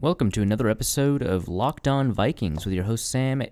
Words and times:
Welcome 0.00 0.30
to 0.30 0.42
another 0.42 0.68
episode 0.68 1.22
of 1.22 1.48
Locked 1.48 1.88
On 1.88 2.12
Vikings 2.12 2.64
with 2.64 2.72
your 2.72 2.84
host 2.84 3.10
Sam. 3.10 3.42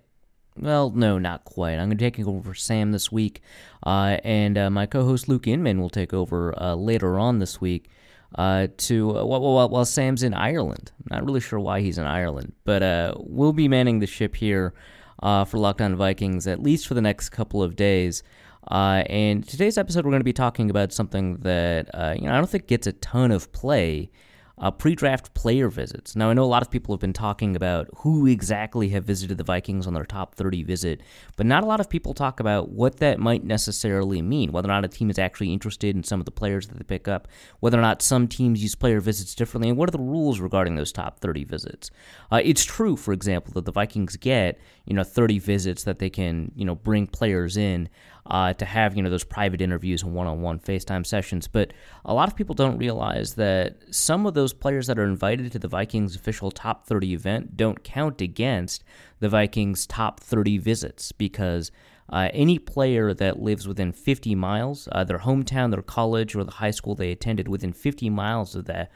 Well, 0.57 0.91
no, 0.91 1.19
not 1.19 1.45
quite. 1.45 1.73
I'm 1.73 1.89
going 1.89 1.99
to 1.99 2.11
take 2.11 2.21
over 2.21 2.41
for 2.41 2.55
Sam 2.55 2.93
this 2.93 3.11
week, 3.11 3.43
uh, 3.85 4.19
and 4.23 4.57
uh, 4.57 4.71
my 4.71 4.87
co-host 4.87 5.27
Luke 5.27 5.49
Inman 5.49 5.81
will 5.81 5.91
take 5.91 6.15
over 6.15 6.57
uh, 6.57 6.77
later 6.77 7.19
on 7.19 7.41
this 7.41 7.61
week. 7.61 7.91
Uh, 8.37 8.69
to 8.77 9.19
uh, 9.19 9.25
while, 9.25 9.69
while, 9.69 9.85
Sam's 9.85 10.23
in 10.23 10.35
Ireland, 10.35 10.93
I'm 11.11 11.17
not 11.17 11.27
really 11.27 11.41
sure 11.41 11.59
why 11.59 11.81
he's 11.81 11.99
in 11.99 12.07
Ireland, 12.07 12.53
but 12.63 12.81
uh, 12.81 13.15
we'll 13.17 13.53
be 13.53 13.67
manning 13.67 13.99
the 13.99 14.07
ship 14.07 14.37
here 14.37 14.73
for 15.21 15.59
Locked 15.59 15.81
On 15.81 15.97
Vikings 15.97 16.47
at 16.47 16.63
least 16.63 16.87
for 16.87 16.95
the 16.95 17.03
next 17.03 17.31
couple 17.31 17.61
of 17.61 17.75
days. 17.75 18.23
and 18.71 19.45
today's 19.49 19.77
episode, 19.77 20.05
we're 20.05 20.13
going 20.13 20.21
to 20.21 20.25
be 20.25 20.33
talking 20.33 20.71
about 20.71 20.93
something 20.93 21.39
that 21.39 21.91
you 22.21 22.29
know 22.29 22.35
I 22.35 22.37
don't 22.37 22.49
think 22.49 22.69
gets 22.69 22.87
a 22.87 22.93
ton 22.93 23.33
of 23.33 23.51
play 23.51 24.13
uh, 24.59 24.71
pre 24.71 24.95
draft 24.95 25.35
player 25.35 25.69
visits. 25.69 26.17
Now, 26.17 26.31
I 26.31 26.35
know 26.35 26.45
a 26.45 26.47
lot 26.47 26.63
of 26.63 26.71
people 26.71 26.95
have 26.95 27.01
been 27.01 27.13
talking 27.13 27.55
about 27.55 27.89
who 27.99 28.27
exactly 28.27 28.89
have 28.91 29.05
visited 29.05 29.37
the 29.37 29.45
Vikings 29.45 29.87
on 29.87 29.93
their 29.93 30.05
top 30.05 30.35
30 30.35 30.63
visit, 30.63 31.03
but 31.37 31.45
not 31.45 31.63
a 31.63 31.67
lot 31.67 31.81
of 31.81 31.91
people 31.91 32.15
talk 32.15 32.41
about 32.41 32.71
what 32.71 32.97
that 32.97 33.21
might 33.21 33.45
necessarily 33.45 34.23
mean, 34.23 34.53
whether 34.53 34.69
or 34.69 34.73
not 34.73 34.85
a 34.85 34.89
team 34.89 35.11
is 35.11 35.19
actually 35.19 35.53
interested 35.53 35.95
in 35.95 36.05
some 36.05 36.21
of 36.21 36.25
the 36.25 36.31
players 36.31 36.69
that 36.69 36.79
they 36.79 36.85
pick 36.85 37.07
up, 37.07 37.29
whether 37.61 37.79
or 37.79 37.83
not 37.83 38.01
some 38.01 38.27
teams 38.27 38.63
use 38.63 38.75
player 38.75 39.01
visits 39.01 39.35
differently, 39.35 39.69
and 39.69 39.77
what 39.77 39.91
are 39.91 39.93
the 39.93 39.99
rules 39.99 40.41
regarding 40.41 40.77
those 40.77 40.93
top 40.93 41.21
30 41.21 41.45
visits. 41.45 41.91
Uh, 42.33 42.41
it's 42.43 42.65
true, 42.65 42.97
for 42.97 43.13
example, 43.13 43.53
that 43.53 43.67
the 43.67 43.73
Vikings 43.73 44.17
get, 44.17 44.59
you 44.87 44.95
know, 44.95 45.05
30 45.05 45.39
visits 45.39 45.85
that 45.85 45.99
they 45.99 46.09
can, 46.09 46.51
you 46.57 46.65
know, 46.65 46.75
bring 46.75 47.07
players 47.07 47.59
in 47.59 47.91
uh, 48.29 48.53
to 48.55 48.65
have 48.65 48.97
you 48.97 49.03
know 49.03 49.11
those 49.11 49.25
private 49.25 49.61
interviews 49.61 50.03
and 50.03 50.15
one-on-one 50.15 50.59
FaceTime 50.59 51.07
sessions. 51.07 51.49
But 51.49 51.73
a 52.05 52.15
lot 52.15 52.29
of 52.29 52.37
people 52.37 52.55
don't 52.55 52.79
realize 52.79 53.35
that 53.35 53.77
some 53.95 54.27
of 54.27 54.35
those 54.35 54.53
players 54.53 54.87
that 54.87 54.99
are 54.99 55.05
invited 55.05 55.53
to 55.53 55.59
the 55.59 55.69
Vikings 55.69 56.17
official 56.17 56.51
top 56.51 56.87
30 56.87 57.15
event 57.15 57.57
don't 57.57 57.83
count 57.83 58.21
against 58.21 58.85
the 59.21 59.29
Vikings 59.29 59.87
top 59.87 60.21
30 60.21 60.59
visits 60.59 61.13
because. 61.13 61.71
Uh, 62.09 62.29
any 62.33 62.57
player 62.57 63.13
that 63.13 63.43
lives 63.43 63.67
within 63.67 63.91
50 63.91 64.37
miles, 64.37 64.89
uh, 64.93 65.03
their 65.03 65.19
hometown, 65.19 65.73
their 65.73 65.83
college, 65.83 66.37
or 66.37 66.45
the 66.45 66.53
high 66.53 66.71
school 66.71 66.95
they 66.95 67.11
attended 67.11 67.49
within 67.49 67.73
50 67.73 68.11
miles 68.11 68.55
of 68.55 68.67
the 68.67 68.89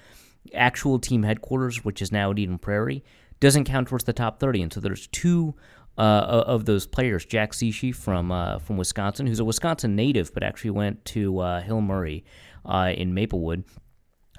actual 0.54 1.00
team 1.00 1.24
headquarters, 1.24 1.84
which 1.84 2.00
is 2.00 2.12
now 2.12 2.30
at 2.30 2.38
Eden 2.38 2.56
Prairie, 2.56 3.02
doesn't 3.40 3.64
count 3.64 3.88
towards 3.88 4.04
the 4.04 4.12
top 4.12 4.38
30. 4.38 4.62
And 4.62 4.72
so 4.72 4.80
there's 4.80 5.06
two 5.08 5.54
uh, 5.98 6.44
of 6.46 6.64
those 6.64 6.86
players. 6.86 7.24
Jack 7.24 7.52
Cichy 7.52 7.94
from 7.94 8.32
uh, 8.32 8.58
from 8.58 8.76
Wisconsin, 8.76 9.26
who's 9.26 9.40
a 9.40 9.44
Wisconsin 9.44 9.94
native, 9.96 10.32
but 10.32 10.42
actually 10.42 10.70
went 10.70 11.04
to 11.06 11.38
uh, 11.38 11.60
Hill 11.60 11.80
Murray 11.80 12.24
uh, 12.64 12.92
in 12.96 13.14
Maplewood. 13.14 13.64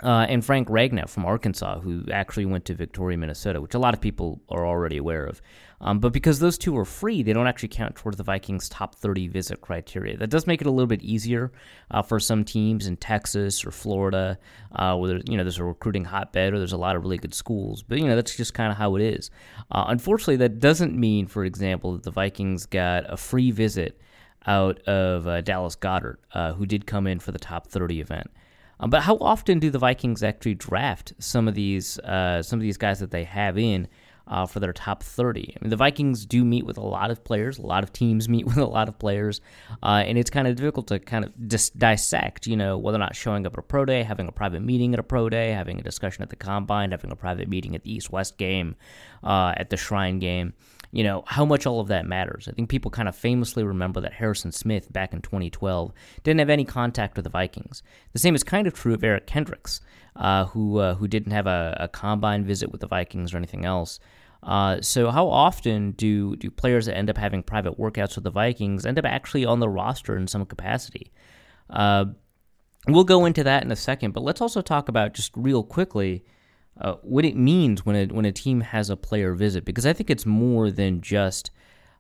Uh, 0.04 0.26
and 0.28 0.44
Frank 0.44 0.68
Ragnow 0.68 1.08
from 1.08 1.26
Arkansas, 1.26 1.80
who 1.80 2.04
actually 2.12 2.46
went 2.46 2.66
to 2.66 2.74
Victoria, 2.74 3.18
Minnesota, 3.18 3.62
which 3.62 3.76
a 3.76 3.80
lot 3.80 3.94
of 3.94 4.02
people 4.02 4.42
are 4.50 4.66
already 4.66 4.98
aware 4.98 5.26
of. 5.26 5.42
Um, 5.80 6.00
but 6.00 6.14
because 6.14 6.40
those 6.40 6.58
two 6.58 6.78
are 6.78 6.86
free, 6.86 7.24
they 7.24 7.34
don't 7.34 7.48
actually 7.48 7.70
count 7.70 7.96
towards 7.96 8.18
the 8.18 8.24
Vikings' 8.24 8.70
top 8.70 8.96
30 8.96 9.28
visit 9.28 9.62
criteria. 9.62 10.16
That 10.16 10.30
does 10.30 10.46
make 10.46 10.62
it 10.62 10.68
a 10.68 10.72
little 10.72 10.88
bit 10.88 11.02
easier 11.02 11.52
uh, 11.90 12.04
for 12.04 12.20
some 12.20 12.44
teams 12.44 12.86
in 12.86 12.98
Texas 12.98 13.66
or 13.66 13.72
Florida, 13.72 14.38
uh, 14.76 14.96
where 14.96 15.20
you 15.28 15.38
know 15.38 15.44
there's 15.44 15.58
a 15.58 15.64
recruiting 15.64 16.06
hotbed 16.06 16.54
or 16.54 16.60
there's 16.60 16.72
a 16.72 16.78
lot 16.78 16.96
of 16.96 17.04
really 17.04 17.18
good 17.18 17.34
schools. 17.34 17.82
But 17.82 17.98
you 17.98 18.08
know 18.08 18.16
that's 18.16 18.36
just 18.36 18.54
kind 18.54 18.72
of 18.72 18.78
how 18.78 18.96
it 18.96 19.02
is. 19.02 19.32
Uh, 19.72 19.86
unfortunately, 19.88 20.38
that 20.38 20.60
doesn't 20.60 20.96
mean, 20.96 21.26
for 21.26 21.44
example, 21.46 21.94
that 21.94 22.04
the 22.04 22.12
Vikings 22.12 22.68
got 22.68 23.12
a 23.12 23.18
free 23.18 23.50
visit 23.50 24.00
out 24.46 24.80
of 24.82 25.28
uh, 25.28 25.42
Dallas 25.42 25.76
Goedert, 25.76 26.18
uh, 26.34 26.54
who 26.54 26.66
did 26.66 26.86
come 26.86 27.08
in 27.08 27.20
for 27.20 27.32
the 27.32 27.40
top 27.40 27.68
30 27.68 28.02
event. 28.02 28.32
Um, 28.82 28.90
but 28.90 29.04
how 29.04 29.16
often 29.22 29.60
do 29.60 29.70
the 29.70 29.80
Vikings 29.80 30.24
actually 30.24 30.56
draft 30.56 31.14
some 31.20 31.48
of 31.48 31.56
these 31.56 31.98
uh, 32.00 32.42
some 32.42 32.60
of 32.60 32.64
these 32.64 32.78
guys 32.78 33.00
that 33.00 33.12
they 33.12 33.24
have 33.24 33.58
in? 33.58 33.88
uh, 34.32 34.46
for 34.46 34.60
their 34.60 34.74
top 34.74 35.04
30. 35.04 35.56
I 35.56 35.64
mean, 35.64 35.70
the 35.70 35.76
Vikings 35.76 36.26
do 36.26 36.46
meet 36.46 36.66
with 36.66 36.78
a 36.78 36.82
lot 36.82 37.12
of 37.12 37.24
players, 37.24 37.58
a 37.58 37.66
lot 37.66 37.84
of 37.84 37.92
teams 37.92 38.30
meet 38.36 38.46
with 38.46 38.58
a 38.58 38.66
lot 38.66 38.88
of 38.88 38.98
players, 38.98 39.42
uh, 39.84 40.04
and 40.06 40.18
it's 40.18 40.30
kind 40.30 40.48
of 40.48 40.56
difficult 40.56 40.88
to 40.88 41.00
kind 41.00 41.26
of 41.26 41.48
dis- 41.48 41.70
dissect, 41.72 42.48
you 42.48 42.56
know, 42.56 42.78
whether 42.78 42.96
or 42.96 43.00
not 43.00 43.16
showing 43.16 43.46
up 43.46 43.54
at 43.54 43.60
a 43.60 43.62
pro 43.62 43.86
day, 43.86 44.04
having 44.04 44.28
a 44.28 44.32
private 44.32 44.62
meeting 44.62 44.94
at 44.94 45.00
a 45.00 45.04
pro 45.04 45.30
day, 45.30 45.52
having 45.52 45.80
a 45.80 45.84
discussion 45.84 46.24
at 46.24 46.30
the 46.30 46.36
combine, 46.36 46.92
having 46.92 47.12
a 47.12 47.16
private 47.16 47.50
meeting 47.50 47.76
at 47.76 47.84
the 47.84 47.94
East 47.94 48.12
West 48.12 48.38
game, 48.38 48.76
uh, 49.24 49.54
at 49.58 49.70
the 49.70 49.78
Shrine 49.78 50.20
game 50.20 50.54
you 50.92 51.04
know, 51.04 51.24
how 51.26 51.46
much 51.46 51.66
all 51.66 51.80
of 51.80 51.88
that 51.88 52.06
matters. 52.06 52.48
I 52.48 52.52
think 52.52 52.70
people 52.70 52.92
kind 52.92 53.08
of 53.08 53.16
famously 53.16 53.64
remember 53.64 54.02
that 54.02 54.14
Harrison 54.14 54.52
Smith 54.52 54.92
back 54.92 55.14
in 55.14 55.22
2012 55.22 55.94
didn't 56.24 56.40
have 56.40 56.50
any 56.50 56.66
contact 56.66 57.16
with 57.16 57.24
the 57.24 57.30
Vikings. 57.30 57.82
The 58.14 58.20
same 58.20 58.36
is 58.36 58.44
kind 58.44 58.68
of 58.68 58.74
true 58.74 58.94
of 58.94 59.04
Eric 59.04 59.26
Kendricks, 59.26 59.80
uh, 60.18 60.46
who 60.46 60.78
uh, 60.80 60.96
who 60.96 61.08
didn't 61.08 61.32
have 61.32 61.48
a, 61.48 61.78
a, 61.80 61.88
combine 61.88 62.44
visit 62.44 62.72
with 62.72 62.82
the 62.82 62.88
Vikings 62.88 63.34
or 63.34 63.38
anything 63.38 63.66
else. 63.66 64.00
Uh, 64.44 64.82
so 64.82 65.12
how 65.12 65.28
often 65.30 65.92
do 65.92 66.36
do 66.36 66.52
players 66.52 66.88
that 66.88 66.98
end 66.98 67.10
up 67.10 67.18
having 67.18 67.42
private 67.42 67.80
workouts 67.80 68.16
with 68.16 68.26
the 68.26 68.32
Vikings 68.32 68.86
end 68.86 69.00
up 69.00 69.06
actually 69.06 69.46
on 69.46 69.60
the 69.60 69.70
roster 69.70 70.18
in 70.18 70.28
some 70.28 70.46
capacity? 70.46 71.12
Uh, 71.70 72.06
we'll 72.88 73.06
go 73.06 73.26
into 73.26 73.46
that 73.46 73.64
in 73.64 73.72
a 73.72 73.76
second, 73.78 74.12
but 74.12 74.24
let's 74.24 74.42
also 74.42 74.62
talk 74.62 74.90
about 74.90 75.14
just 75.14 75.32
real 75.38 75.64
quickly 75.64 76.26
uh, 76.82 76.96
what 77.04 77.24
it 77.26 77.36
means 77.36 77.86
when 77.86 77.96
a 77.96 78.06
when 78.14 78.26
a 78.26 78.32
team 78.32 78.62
has 78.62 78.90
a 78.90 78.98
player 78.98 79.34
visit 79.34 79.64
because 79.64 79.86
I 79.86 79.94
think 79.94 80.10
it's 80.10 80.26
more 80.26 80.72
than 80.72 81.02
just 81.02 81.52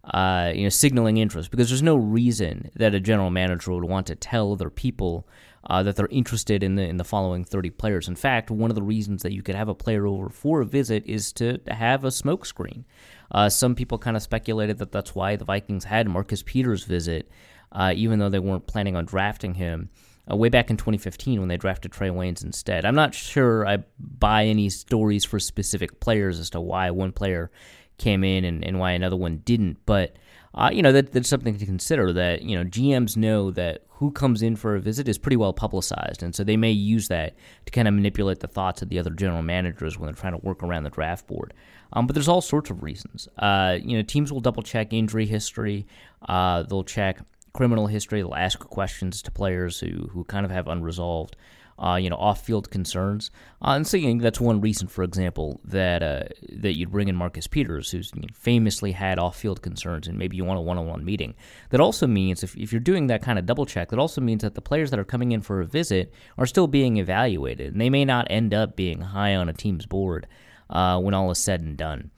uh, 0.04 0.52
you 0.56 0.64
know 0.64 0.70
signaling 0.70 1.18
interest 1.18 1.52
because 1.52 1.70
there's 1.70 1.84
no 1.84 1.96
reason 1.96 2.72
that 2.76 2.96
a 2.96 3.00
general 3.00 3.30
manager 3.30 3.72
would 3.74 3.84
want 3.84 4.08
to 4.08 4.16
tell 4.16 4.52
other 4.52 4.72
people 4.72 5.28
uh, 5.70 5.84
that 5.84 5.96
they're 5.96 6.08
interested 6.08 6.64
in 6.64 6.76
the 6.76 6.84
in 6.84 6.98
the 6.98 7.04
following 7.04 7.44
30 7.44 7.70
players. 7.70 8.08
In 8.08 8.16
fact, 8.16 8.50
one 8.50 8.72
of 8.72 8.76
the 8.76 8.82
reasons 8.82 9.22
that 9.22 9.34
you 9.34 9.44
could 9.44 9.56
have 9.56 9.70
a 9.70 9.76
player 9.76 10.08
over 10.08 10.30
for 10.30 10.62
a 10.62 10.66
visit 10.66 11.06
is 11.06 11.32
to 11.34 11.60
have 11.68 12.04
a 12.04 12.08
smokescreen. 12.08 12.84
Uh, 13.30 13.50
some 13.50 13.76
people 13.76 14.00
kind 14.00 14.18
of 14.18 14.24
speculated 14.24 14.80
that 14.80 14.92
that's 14.92 15.14
why 15.14 15.36
the 15.36 15.46
Vikings 15.46 15.86
had 15.86 16.10
Marcus 16.10 16.42
Peters 16.44 16.84
visit, 16.86 17.30
uh, 17.72 17.94
even 17.96 18.18
though 18.18 18.30
they 18.30 18.40
weren't 18.40 18.66
planning 18.66 18.96
on 18.96 19.06
drafting 19.06 19.54
him 19.54 19.90
uh, 20.32 20.36
way 20.36 20.50
back 20.50 20.70
in 20.70 20.78
2015 20.78 21.40
when 21.40 21.50
they 21.50 21.58
drafted 21.58 21.92
Trae 21.92 22.12
Waynes 22.12 22.44
instead. 22.44 22.86
I'm 22.86 22.96
not 22.96 23.14
sure 23.14 23.68
I 23.68 23.80
buy 24.00 24.46
any 24.46 24.70
stories 24.70 25.26
for 25.26 25.40
specific 25.40 26.00
players 26.00 26.40
as 26.40 26.50
to 26.52 26.62
why 26.62 26.92
one 26.92 27.12
player 27.12 27.52
came 27.98 28.24
in 28.24 28.46
and, 28.46 28.64
and 28.64 28.80
why 28.80 28.92
another 28.92 29.16
one 29.16 29.38
didn't, 29.38 29.78
but 29.86 30.16
uh, 30.54 30.70
you 30.72 30.82
know 30.82 30.92
that, 30.92 31.14
that's 31.14 31.30
something 31.30 31.58
to 31.58 31.66
consider. 31.66 32.12
That 32.12 32.42
you 32.42 32.58
know 32.58 32.66
GMs 32.66 33.16
know 33.16 33.52
that 33.52 33.84
who 33.88 34.12
comes 34.12 34.42
in 34.42 34.56
for 34.56 34.76
a 34.76 34.82
visit 34.82 35.08
is 35.08 35.18
pretty 35.18 35.38
well 35.38 35.54
publicized, 35.54 36.24
and 36.24 36.36
so 36.36 36.44
they 36.44 36.58
may 36.58 36.72
use 36.72 37.08
that 37.08 37.36
to 37.66 37.72
kind 37.72 37.88
of 37.88 37.94
manipulate 37.94 38.42
the 38.42 38.48
thoughts 38.48 38.82
of 38.82 38.90
the 38.90 39.00
other 39.00 39.12
general 39.12 39.42
managers 39.44 39.98
when 39.98 40.08
they're 40.08 40.16
trying 40.16 40.34
to 40.34 40.46
work 40.46 40.62
around 40.62 40.84
the 40.84 40.90
draft 40.90 41.26
board. 41.28 41.54
Um, 41.94 42.06
but 42.06 42.16
there's 42.16 42.28
all 42.28 42.42
sorts 42.42 42.70
of 42.70 42.84
reasons. 42.84 43.30
Uh, 43.38 43.78
you 43.82 43.96
know, 43.96 44.04
teams 44.04 44.32
will 44.32 44.40
double 44.42 44.64
check 44.64 44.92
injury 44.92 45.26
history. 45.26 45.88
Uh, 46.28 46.64
they'll 46.64 46.84
check 46.84 47.20
criminal 47.54 47.88
history. 47.88 48.22
They'll 48.22 48.36
ask 48.36 48.60
questions 48.60 49.22
to 49.24 49.32
players 49.32 49.80
who 49.80 50.10
who 50.14 50.24
kind 50.24 50.46
of 50.46 50.52
have 50.52 50.68
unresolved, 50.68 51.36
uh, 51.78 51.96
you 51.96 52.10
know, 52.10 52.16
off-field 52.16 52.70
concerns. 52.70 53.32
Uh, 53.62 53.72
and 53.72 53.88
know, 53.88 54.20
that's 54.22 54.40
one 54.40 54.62
reason, 54.62 54.88
for 54.88 55.04
example, 55.04 55.60
that 55.66 56.04
uh, 56.04 56.24
that 56.52 56.78
you'd 56.78 56.92
bring 56.92 57.08
in 57.08 57.16
Marcus 57.16 57.48
Peters, 57.48 57.92
who's 57.92 58.12
famously 58.34 58.92
had 58.92 59.20
off-field 59.20 59.62
concerns, 59.62 60.08
and 60.08 60.18
maybe 60.18 60.38
you 60.38 60.46
want 60.46 60.60
a 60.60 60.62
one-on-one 60.62 61.04
meeting. 61.04 61.34
That 61.70 61.82
also 61.82 62.08
means 62.08 62.44
if 62.44 62.56
if 62.56 62.72
you're 62.72 62.80
doing 62.80 63.08
that 63.08 63.22
kind 63.22 63.40
of 63.40 63.46
double 63.46 63.66
check, 63.66 63.90
that 63.90 64.00
also 64.00 64.22
means 64.22 64.44
that 64.44 64.56
the 64.56 64.62
players 64.62 64.92
that 64.92 65.00
are 65.00 65.06
coming 65.06 65.32
in 65.32 65.42
for 65.42 65.62
a 65.62 65.66
visit 65.66 66.14
are 66.38 66.46
still 66.46 66.68
being 66.68 66.98
evaluated, 66.98 67.74
and 67.74 67.82
they 67.82 67.90
may 67.90 68.06
not 68.06 68.28
end 68.30 68.54
up 68.54 68.76
being 68.76 69.02
high 69.02 69.36
on 69.36 69.50
a 69.50 69.54
team's 69.54 69.86
board 69.86 70.28
uh, 70.70 71.00
when 71.00 71.14
all 71.14 71.32
is 71.32 71.40
said 71.40 71.62
and 71.62 71.78
done. 71.78 72.12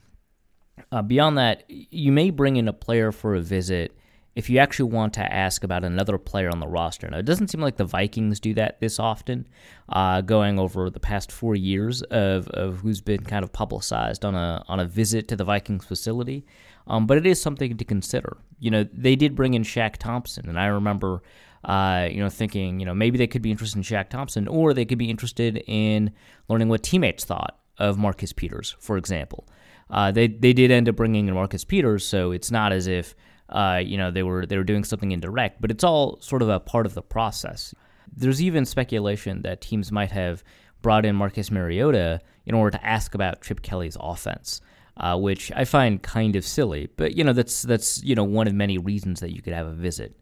Uh, 0.90 1.02
beyond 1.02 1.38
that, 1.38 1.64
you 1.68 2.12
may 2.12 2.30
bring 2.30 2.56
in 2.56 2.68
a 2.68 2.72
player 2.72 3.12
for 3.12 3.34
a 3.34 3.40
visit 3.40 3.96
if 4.34 4.50
you 4.50 4.58
actually 4.58 4.90
want 4.90 5.14
to 5.14 5.32
ask 5.32 5.62
about 5.62 5.84
another 5.84 6.18
player 6.18 6.50
on 6.50 6.60
the 6.60 6.66
roster. 6.66 7.08
Now, 7.08 7.18
it 7.18 7.24
doesn't 7.24 7.48
seem 7.48 7.60
like 7.60 7.76
the 7.76 7.84
Vikings 7.84 8.40
do 8.40 8.54
that 8.54 8.80
this 8.80 8.98
often, 8.98 9.46
uh, 9.88 10.22
going 10.22 10.58
over 10.58 10.90
the 10.90 11.00
past 11.00 11.30
four 11.30 11.54
years 11.54 12.02
of, 12.02 12.48
of 12.48 12.78
who's 12.78 13.00
been 13.00 13.22
kind 13.22 13.44
of 13.44 13.52
publicized 13.52 14.24
on 14.24 14.34
a 14.34 14.64
on 14.68 14.80
a 14.80 14.84
visit 14.84 15.28
to 15.28 15.36
the 15.36 15.44
Vikings 15.44 15.84
facility. 15.84 16.44
Um, 16.86 17.06
but 17.06 17.16
it 17.16 17.26
is 17.26 17.40
something 17.40 17.76
to 17.76 17.84
consider. 17.84 18.36
You 18.58 18.70
know, 18.70 18.86
they 18.92 19.16
did 19.16 19.34
bring 19.34 19.54
in 19.54 19.62
Shaq 19.62 19.96
Thompson, 19.96 20.48
and 20.48 20.58
I 20.58 20.66
remember, 20.66 21.22
uh, 21.64 22.08
you 22.10 22.18
know, 22.18 22.28
thinking, 22.28 22.78
you 22.78 22.86
know, 22.86 22.94
maybe 22.94 23.16
they 23.16 23.26
could 23.26 23.40
be 23.40 23.50
interested 23.50 23.78
in 23.78 23.84
Shaq 23.84 24.10
Thompson, 24.10 24.48
or 24.48 24.74
they 24.74 24.84
could 24.84 24.98
be 24.98 25.08
interested 25.08 25.62
in 25.66 26.12
learning 26.48 26.68
what 26.68 26.82
teammates 26.82 27.24
thought 27.24 27.58
of 27.78 27.98
Marcus 27.98 28.32
Peters, 28.32 28.76
for 28.80 28.96
example. 28.96 29.46
Uh, 29.90 30.10
they 30.10 30.26
they 30.28 30.52
did 30.52 30.70
end 30.70 30.88
up 30.88 30.96
bringing 30.96 31.28
in 31.28 31.34
Marcus 31.34 31.64
Peters, 31.64 32.06
so 32.06 32.32
it's 32.32 32.50
not 32.50 32.72
as 32.72 32.86
if 32.86 33.14
uh, 33.48 33.80
you 33.84 33.98
know, 33.98 34.10
they 34.10 34.22
were 34.22 34.46
they 34.46 34.56
were 34.56 34.64
doing 34.64 34.84
something 34.84 35.12
indirect, 35.12 35.60
but 35.60 35.70
it's 35.70 35.84
all 35.84 36.18
sort 36.20 36.42
of 36.42 36.48
a 36.48 36.60
part 36.60 36.86
of 36.86 36.94
the 36.94 37.02
process. 37.02 37.74
There's 38.16 38.42
even 38.42 38.64
speculation 38.64 39.42
that 39.42 39.60
teams 39.60 39.92
might 39.92 40.12
have 40.12 40.42
brought 40.82 41.04
in 41.04 41.16
Marcus 41.16 41.50
Mariota 41.50 42.20
in 42.46 42.54
order 42.54 42.76
to 42.76 42.86
ask 42.86 43.14
about 43.14 43.42
Chip 43.42 43.62
Kelly's 43.62 43.96
offense, 44.00 44.60
uh, 44.96 45.18
which 45.18 45.50
I 45.52 45.64
find 45.64 46.02
kind 46.02 46.36
of 46.36 46.44
silly. 46.44 46.88
But 46.96 47.16
you 47.16 47.24
know, 47.24 47.32
that's 47.32 47.62
that's 47.62 48.02
you 48.02 48.14
know 48.14 48.24
one 48.24 48.46
of 48.46 48.54
many 48.54 48.78
reasons 48.78 49.20
that 49.20 49.34
you 49.34 49.42
could 49.42 49.52
have 49.52 49.66
a 49.66 49.74
visit. 49.74 50.16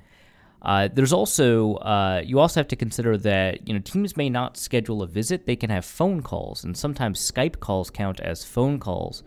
Uh, 0.62 0.88
there's 0.92 1.12
also 1.12 1.74
uh, 1.76 2.22
you 2.24 2.38
also 2.38 2.60
have 2.60 2.68
to 2.68 2.76
consider 2.76 3.16
that 3.18 3.66
you 3.66 3.74
know 3.74 3.80
teams 3.80 4.16
may 4.16 4.30
not 4.30 4.56
schedule 4.56 5.02
a 5.02 5.06
visit; 5.06 5.46
they 5.46 5.56
can 5.56 5.70
have 5.70 5.84
phone 5.84 6.22
calls, 6.22 6.64
and 6.64 6.76
sometimes 6.76 7.20
Skype 7.20 7.60
calls 7.60 7.90
count 7.90 8.20
as 8.20 8.44
phone 8.44 8.78
calls 8.78 9.22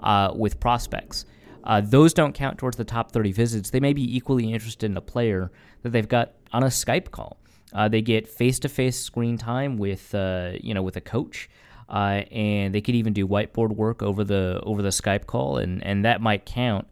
uh, 0.00 0.32
with 0.34 0.60
prospects. 0.60 1.24
Uh, 1.68 1.80
those 1.80 2.12
don't 2.12 2.32
count 2.32 2.58
towards 2.58 2.76
the 2.76 2.84
top 2.84 3.12
30 3.12 3.30
visits. 3.30 3.70
They 3.70 3.78
may 3.78 3.92
be 3.92 4.16
equally 4.16 4.52
interested 4.52 4.90
in 4.90 4.96
a 4.96 5.00
player 5.00 5.52
that 5.82 5.90
they've 5.90 6.08
got 6.08 6.32
on 6.52 6.64
a 6.64 6.66
Skype 6.66 7.12
call. 7.12 7.36
Uh, 7.72 7.86
they 7.86 8.02
get 8.02 8.26
face-to-face 8.26 8.98
screen 8.98 9.38
time 9.38 9.76
with 9.76 10.14
uh, 10.14 10.52
you 10.60 10.74
know 10.74 10.82
with 10.82 10.96
a 10.96 11.00
coach. 11.00 11.48
and 11.88 12.74
they 12.74 12.80
could 12.80 12.94
even 12.96 13.12
do 13.12 13.28
whiteboard 13.28 13.76
work 13.76 14.02
over 14.02 14.24
the 14.24 14.60
over 14.64 14.82
the 14.82 14.88
Skype 14.88 15.26
call, 15.26 15.58
and, 15.58 15.84
and 15.84 16.04
that 16.04 16.20
might 16.20 16.46
count 16.46 16.88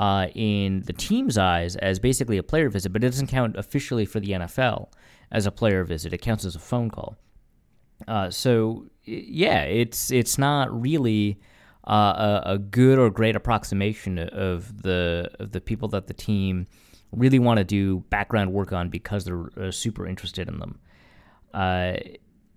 uh, 0.00 0.28
in 0.34 0.80
the 0.86 0.94
team's 0.94 1.36
eyes 1.36 1.76
as 1.76 1.98
basically 1.98 2.38
a 2.38 2.42
player 2.42 2.70
visit, 2.70 2.90
but 2.90 3.04
it 3.04 3.08
doesn't 3.08 3.26
count 3.26 3.54
officially 3.56 4.06
for 4.06 4.18
the 4.18 4.30
NFL 4.30 4.88
as 5.30 5.44
a 5.44 5.50
player 5.52 5.84
visit. 5.84 6.14
It 6.14 6.22
counts 6.22 6.46
as 6.46 6.56
a 6.56 6.58
phone 6.58 6.90
call. 6.90 7.18
Uh, 8.08 8.30
so 8.30 8.86
yeah, 9.04 9.64
it's 9.64 10.10
it's 10.10 10.38
not 10.38 10.68
really 10.80 11.38
uh, 11.86 12.40
a, 12.44 12.52
a, 12.54 12.58
good 12.58 12.98
or 12.98 13.10
great 13.10 13.34
approximation 13.34 14.18
of 14.18 14.82
the 14.82 15.30
of 15.38 15.52
the 15.52 15.60
people 15.60 15.88
that 15.88 16.06
the 16.06 16.14
team 16.14 16.66
really 17.12 17.38
want 17.38 17.58
to 17.58 17.64
do 17.64 18.00
background 18.10 18.52
work 18.52 18.72
on 18.72 18.88
because 18.88 19.24
they're 19.24 19.50
uh, 19.58 19.70
super 19.70 20.06
interested 20.06 20.48
in 20.48 20.58
them. 20.58 20.78
Uh, 21.54 21.94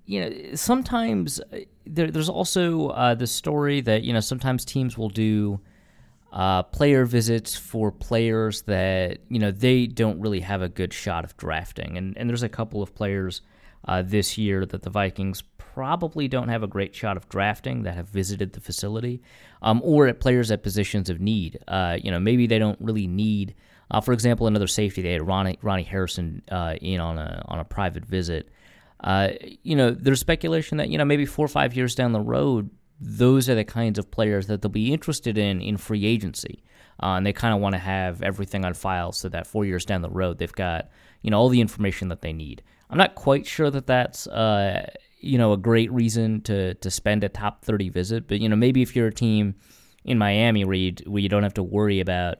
you 0.05 0.21
know, 0.21 0.55
sometimes 0.55 1.39
uh, 1.39 1.59
there, 1.85 2.11
there's 2.11 2.29
also 2.29 2.89
uh, 2.89 3.15
the 3.15 3.27
story 3.27 3.81
that 3.81 4.03
you 4.03 4.13
know 4.13 4.19
sometimes 4.19 4.65
teams 4.65 4.97
will 4.97 5.09
do 5.09 5.59
uh, 6.33 6.63
player 6.63 7.05
visits 7.05 7.55
for 7.55 7.91
players 7.91 8.63
that 8.63 9.19
you 9.29 9.39
know 9.39 9.51
they 9.51 9.87
don't 9.87 10.19
really 10.19 10.41
have 10.41 10.61
a 10.61 10.69
good 10.69 10.93
shot 10.93 11.23
of 11.23 11.35
drafting, 11.37 11.97
and 11.97 12.17
and 12.17 12.29
there's 12.29 12.43
a 12.43 12.49
couple 12.49 12.81
of 12.81 12.93
players 12.93 13.41
uh, 13.85 14.01
this 14.01 14.37
year 14.37 14.65
that 14.65 14.83
the 14.83 14.89
Vikings 14.89 15.43
probably 15.57 16.27
don't 16.27 16.49
have 16.49 16.63
a 16.63 16.67
great 16.67 16.93
shot 16.93 17.17
of 17.17 17.27
drafting 17.29 17.83
that 17.83 17.95
have 17.95 18.07
visited 18.07 18.53
the 18.53 18.59
facility, 18.59 19.21
um, 19.61 19.81
or 19.83 20.07
at 20.07 20.19
players 20.19 20.51
at 20.51 20.61
positions 20.61 21.09
of 21.09 21.19
need. 21.19 21.59
Uh, 21.67 21.97
you 22.01 22.11
know, 22.11 22.19
maybe 22.19 22.47
they 22.47 22.59
don't 22.59 22.79
really 22.79 23.07
need. 23.07 23.55
Uh, 23.89 23.99
for 23.99 24.13
example, 24.13 24.47
another 24.47 24.67
safety 24.67 25.01
they 25.01 25.13
had 25.13 25.25
Ronnie 25.25 25.57
Ronnie 25.61 25.83
Harrison 25.83 26.41
uh, 26.51 26.75
in 26.81 26.99
on 26.99 27.17
a 27.17 27.43
on 27.47 27.59
a 27.59 27.65
private 27.65 28.05
visit. 28.05 28.49
Uh, 28.99 29.29
you 29.63 29.75
know, 29.75 29.91
there's 29.91 30.19
speculation 30.19 30.77
that 30.77 30.89
you 30.89 30.97
know 30.97 31.05
maybe 31.05 31.25
four 31.25 31.45
or 31.45 31.49
five 31.49 31.75
years 31.75 31.95
down 31.95 32.11
the 32.11 32.21
road, 32.21 32.69
those 32.99 33.49
are 33.49 33.55
the 33.55 33.65
kinds 33.65 33.99
of 33.99 34.09
players 34.11 34.47
that 34.47 34.61
they'll 34.61 34.71
be 34.71 34.93
interested 34.93 35.37
in 35.37 35.61
in 35.61 35.77
free 35.77 36.05
agency. 36.05 36.63
Uh, 37.01 37.17
and 37.17 37.25
they 37.25 37.33
kind 37.33 37.55
of 37.55 37.59
want 37.59 37.73
to 37.73 37.79
have 37.79 38.21
everything 38.21 38.63
on 38.63 38.73
file 38.75 39.11
so 39.11 39.27
that 39.27 39.47
four 39.47 39.65
years 39.65 39.83
down 39.83 40.03
the 40.03 40.09
road 40.09 40.37
they've 40.37 40.53
got 40.53 40.89
you 41.23 41.31
know 41.31 41.39
all 41.39 41.49
the 41.49 41.61
information 41.61 42.09
that 42.09 42.21
they 42.21 42.31
need. 42.31 42.61
I'm 42.89 42.97
not 42.97 43.15
quite 43.15 43.45
sure 43.45 43.69
that 43.69 43.87
that's 43.87 44.27
uh, 44.27 44.89
you 45.19 45.37
know 45.37 45.53
a 45.53 45.57
great 45.57 45.91
reason 45.91 46.41
to 46.41 46.73
to 46.75 46.91
spend 46.91 47.23
a 47.23 47.29
top 47.29 47.63
30 47.65 47.89
visit, 47.89 48.27
but 48.27 48.39
you 48.39 48.49
know 48.49 48.55
maybe 48.55 48.81
if 48.81 48.95
you're 48.95 49.07
a 49.07 49.13
team 49.13 49.55
in 50.03 50.17
Miami 50.17 50.65
where 50.65 50.75
you 50.75 50.93
where 51.05 51.21
you 51.21 51.29
don't 51.29 51.43
have 51.43 51.53
to 51.55 51.63
worry 51.63 51.99
about 51.99 52.37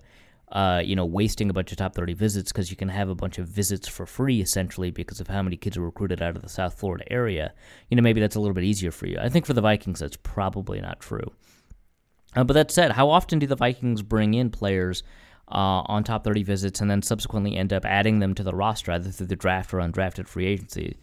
uh, 0.54 0.84
you 0.86 0.95
know, 0.95 1.04
wasting 1.04 1.50
a 1.50 1.54
bunch 1.54 1.72
of 1.72 1.78
top 1.80 1.95
30 1.95 2.13
visits 2.13 2.51
because 2.51 2.69
you 2.69 2.78
can 2.78 2.88
have 2.88 3.10
a 3.10 3.16
bunch 3.16 3.40
of 3.40 3.48
visits 3.48 3.88
for 3.88 4.06
free 4.06 4.40
essentially 4.40 4.92
because 4.92 5.19
of 5.19 5.28
how 5.28 5.42
many 5.42 5.57
kids 5.57 5.75
are 5.75 5.81
recruited 5.81 6.22
out 6.22 6.36
of 6.36 6.44
the 6.44 6.50
South 6.50 6.75
Florida 6.75 7.04
area. 7.12 7.51
You 7.89 7.98
know, 7.98 8.04
maybe 8.04 8.22
that's 8.22 8.36
a 8.36 8.39
little 8.39 8.54
bit 8.54 8.63
easier 8.63 8.92
for 8.92 9.07
you. 9.07 9.18
I 9.19 9.30
think 9.30 9.48
for 9.48 9.54
the 9.54 9.62
Vikings, 9.62 10.00
that's 10.00 10.18
probably 10.18 10.80
not 10.80 11.00
true. 11.00 11.34
Uh, 12.36 12.44
but 12.44 12.54
that 12.54 12.69
said, 12.69 12.92
how 12.92 13.10
often 13.10 13.39
do 13.39 13.48
the 13.48 13.56
Vikings 13.56 14.04
bring 14.04 14.36
in 14.36 14.51
players 14.51 15.01
uh, 15.50 15.84
on 15.86 16.04
top 16.04 16.24
30 16.24 16.44
visits 16.44 16.81
and 16.81 16.90
then 16.90 17.01
subsequently 17.01 17.56
end 17.56 17.74
up 17.74 17.86
adding 17.86 18.19
them 18.19 18.34
to 18.36 18.44
the 18.44 18.54
roster 18.54 18.92
either 18.92 19.12
through 19.12 19.28
the 19.28 19.36
draft 19.36 19.74
or 19.74 19.78
undrafted 19.78 20.28
free 20.28 20.45
agency? 20.45 20.98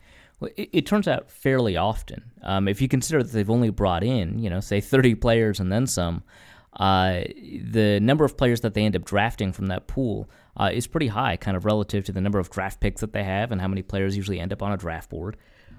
It, 0.56 0.70
it 0.72 0.86
turns 0.86 1.06
out 1.06 1.30
fairly 1.30 1.76
often. 1.76 2.30
Um, 2.42 2.68
if 2.68 2.80
you 2.80 2.88
consider 2.88 3.22
that 3.22 3.32
they've 3.32 3.50
only 3.50 3.70
brought 3.70 4.02
in, 4.02 4.38
you 4.38 4.50
know, 4.50 4.60
say 4.60 4.80
30 4.80 5.16
players 5.16 5.60
and 5.60 5.70
then 5.70 5.86
some, 5.86 6.22
uh, 6.74 7.22
the 7.62 7.98
number 8.00 8.24
of 8.24 8.36
players 8.36 8.60
that 8.60 8.74
they 8.74 8.84
end 8.84 8.96
up 8.96 9.04
drafting 9.04 9.52
from 9.52 9.66
that 9.66 9.86
pool 9.86 10.30
uh, 10.56 10.70
is 10.72 10.86
pretty 10.86 11.08
high, 11.08 11.36
kind 11.36 11.56
of 11.56 11.64
relative 11.64 12.04
to 12.04 12.12
the 12.12 12.20
number 12.20 12.38
of 12.38 12.50
draft 12.50 12.80
picks 12.80 13.00
that 13.00 13.12
they 13.12 13.24
have 13.24 13.50
and 13.52 13.60
how 13.60 13.68
many 13.68 13.82
players 13.82 14.16
usually 14.16 14.40
end 14.40 14.52
up 14.52 14.62
on 14.62 14.72
a 14.72 14.76
draft 14.76 15.10
board. 15.10 15.36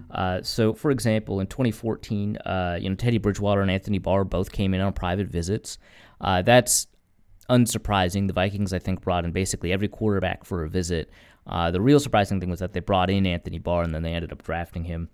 Uh, 0.10 0.42
so, 0.42 0.74
for 0.74 0.92
example, 0.92 1.40
in 1.40 1.48
2014, 1.48 2.38
uh, 2.38 2.78
you 2.82 2.90
know 2.90 2.96
Teddy 2.96 3.18
Bridgewater 3.18 3.62
and 3.62 3.72
Anthony 3.72 4.00
Barr 4.00 4.24
both 4.24 4.52
came 4.52 4.74
in 4.74 4.82
on 4.82 4.94
private 4.94 5.28
visits. 5.28 5.78
Uh, 6.20 6.42
that's 6.42 6.88
unsurprising. 7.52 8.28
The 8.28 8.34
Vikings, 8.34 8.74
I 8.74 8.80
think, 8.80 9.02
brought 9.02 9.26
in 9.26 9.32
basically 9.32 9.74
every 9.74 9.88
quarterback 9.88 10.46
for 10.46 10.64
a 10.64 10.70
visit. 10.70 11.12
Uh, 11.46 11.70
the 11.72 11.82
real 11.82 12.00
surprising 12.00 12.40
thing 12.40 12.50
was 12.50 12.60
that 12.60 12.74
they 12.74 12.80
brought 12.80 13.10
in 13.10 13.26
Anthony 13.26 13.60
Barr 13.60 13.84
and 13.84 13.94
then 13.94 14.04
they 14.04 14.14
ended 14.14 14.32
up 14.32 14.44
drafting 14.44 14.86
him. 14.86 15.10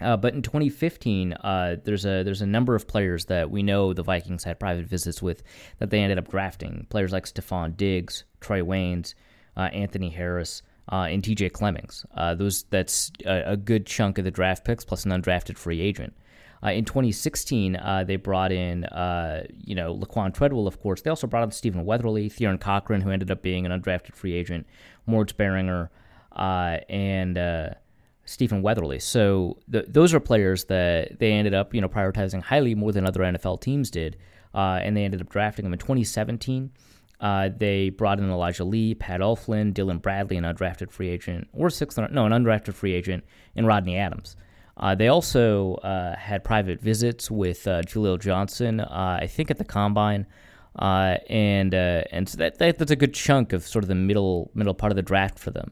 Uh, 0.00 0.16
but 0.16 0.34
in 0.34 0.42
2015, 0.42 1.32
uh, 1.34 1.76
there's 1.84 2.04
a 2.04 2.24
there's 2.24 2.42
a 2.42 2.46
number 2.46 2.74
of 2.74 2.88
players 2.88 3.26
that 3.26 3.50
we 3.50 3.62
know 3.62 3.92
the 3.92 4.02
Vikings 4.02 4.42
had 4.42 4.58
private 4.58 4.86
visits 4.86 5.22
with 5.22 5.42
that 5.78 5.90
they 5.90 6.00
ended 6.00 6.18
up 6.18 6.28
drafting. 6.28 6.86
Players 6.90 7.12
like 7.12 7.26
Stefon 7.26 7.76
Diggs, 7.76 8.24
Trae 8.40 8.62
Waynes, 8.62 9.14
uh, 9.56 9.70
Anthony 9.72 10.10
Harris, 10.10 10.62
uh, 10.90 11.06
and 11.08 11.22
T.J. 11.22 11.50
Clemmings. 11.50 12.04
Uh, 12.16 12.34
those 12.34 12.64
that's 12.70 13.12
a, 13.24 13.52
a, 13.52 13.56
good 13.56 13.86
chunk 13.86 14.18
of 14.18 14.24
the 14.24 14.30
draft 14.32 14.64
picks 14.64 14.84
plus 14.84 15.04
an 15.04 15.12
undrafted 15.12 15.56
free 15.56 15.80
agent. 15.80 16.14
Uh, 16.64 16.70
in 16.70 16.84
2016, 16.84 17.78
they 18.06 18.16
brought 18.16 18.50
in 18.52 18.86
you 19.64 19.74
know 19.74 19.94
Laquan 19.94 20.32
Treadwell, 20.32 20.66
of 20.66 20.80
course. 20.80 21.02
They 21.02 21.10
also 21.10 21.26
brought 21.26 21.44
in 21.44 21.50
Stephen 21.50 21.84
Weatherly, 21.84 22.28
Theron 22.28 22.58
Cochran, 22.58 23.02
who 23.02 23.10
ended 23.10 23.30
up 23.30 23.42
being 23.42 23.66
an 23.66 23.72
undrafted 23.72 24.14
free 24.14 24.32
agent, 24.32 24.66
Moritz 25.06 25.32
Böhringer, 25.32 25.88
and 26.36 27.38
Stephen 28.26 28.62
Weatherly. 28.62 28.98
So 28.98 29.58
the, 29.68 29.84
those 29.86 30.14
are 30.14 30.20
players 30.20 30.64
that 30.64 31.18
they 31.18 31.32
ended 31.32 31.54
up, 31.54 31.74
you 31.74 31.80
know, 31.80 31.88
prioritizing 31.88 32.42
highly 32.42 32.74
more 32.74 32.92
than 32.92 33.06
other 33.06 33.20
NFL 33.20 33.60
teams 33.60 33.90
did, 33.90 34.16
uh, 34.54 34.80
and 34.82 34.96
they 34.96 35.04
ended 35.04 35.20
up 35.20 35.28
drafting 35.28 35.64
them 35.64 35.72
in 35.72 35.78
2017. 35.78 36.70
Uh, 37.20 37.48
they 37.56 37.90
brought 37.90 38.18
in 38.18 38.28
Elijah 38.30 38.64
Lee, 38.64 38.94
Pat 38.94 39.20
Elflein, 39.20 39.72
Dylan 39.72 40.00
Bradley, 40.02 40.36
an 40.36 40.44
undrafted 40.44 40.90
free 40.90 41.08
agent, 41.08 41.48
or 41.52 41.70
sixth, 41.70 41.98
no, 41.98 42.26
an 42.26 42.32
undrafted 42.32 42.74
free 42.74 42.92
agent, 42.92 43.24
and 43.54 43.66
Rodney 43.66 43.96
Adams. 43.96 44.36
Uh, 44.76 44.94
they 44.94 45.08
also 45.08 45.74
uh, 45.76 46.16
had 46.16 46.42
private 46.42 46.80
visits 46.80 47.30
with 47.30 47.66
uh, 47.66 47.82
Jaleel 47.82 48.20
Johnson, 48.20 48.80
uh, 48.80 49.18
I 49.20 49.26
think 49.26 49.50
at 49.50 49.58
the 49.58 49.64
combine, 49.64 50.26
and 50.76 51.72
and 51.74 52.28
so 52.28 52.38
that, 52.38 52.58
that, 52.58 52.78
that's 52.78 52.90
a 52.90 52.96
good 52.96 53.14
chunk 53.14 53.52
of 53.52 53.64
sort 53.64 53.84
of 53.84 53.88
the 53.88 53.94
middle 53.94 54.50
middle 54.54 54.74
part 54.74 54.90
of 54.90 54.96
the 54.96 55.02
draft 55.02 55.38
for 55.38 55.50
them. 55.50 55.70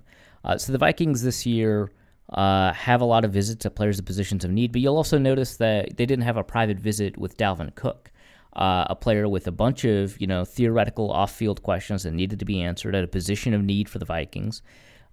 so 0.56 0.70
the 0.72 0.78
Vikings 0.78 1.22
this 1.22 1.44
year 1.44 1.90
uh, 2.32 2.72
have 2.72 3.00
a 3.00 3.04
lot 3.04 3.24
of 3.24 3.32
visits 3.32 3.66
at 3.66 3.74
players 3.74 3.98
in 3.98 4.04
positions 4.04 4.44
of 4.44 4.50
need, 4.50 4.72
but 4.72 4.80
you'll 4.80 4.96
also 4.96 5.18
notice 5.18 5.56
that 5.58 5.96
they 5.96 6.06
didn't 6.06 6.24
have 6.24 6.36
a 6.36 6.44
private 6.44 6.78
visit 6.78 7.18
with 7.18 7.36
Dalvin 7.36 7.74
Cook, 7.74 8.10
uh, 8.54 8.86
a 8.88 8.96
player 8.96 9.28
with 9.28 9.46
a 9.46 9.52
bunch 9.52 9.84
of 9.84 10.18
you 10.20 10.26
know 10.26 10.44
theoretical 10.44 11.10
off-field 11.10 11.62
questions 11.62 12.04
that 12.04 12.12
needed 12.12 12.38
to 12.38 12.44
be 12.44 12.62
answered 12.62 12.94
at 12.94 13.04
a 13.04 13.08
position 13.08 13.52
of 13.54 13.62
need 13.62 13.88
for 13.88 13.98
the 13.98 14.04
Vikings. 14.04 14.62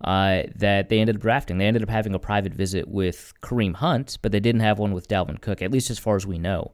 Uh, 0.02 0.44
that 0.56 0.88
they 0.88 1.00
ended 1.00 1.18
up 1.18 1.22
drafting. 1.22 1.58
They 1.58 1.66
ended 1.66 1.84
up 1.84 1.90
having 1.90 2.14
a 2.14 2.20
private 2.20 2.54
visit 2.54 2.88
with 2.88 3.34
Kareem 3.42 3.76
Hunt, 3.76 4.18
but 4.22 4.32
they 4.32 4.40
didn't 4.40 4.62
have 4.62 4.80
one 4.80 4.94
with 4.94 5.10
Dalvin 5.10 5.42
Cook, 5.42 5.62
at 5.62 5.72
least 5.72 5.90
as 5.90 6.00
far 6.00 6.16
as 6.16 6.26
we 6.26 6.38
know. 6.38 6.72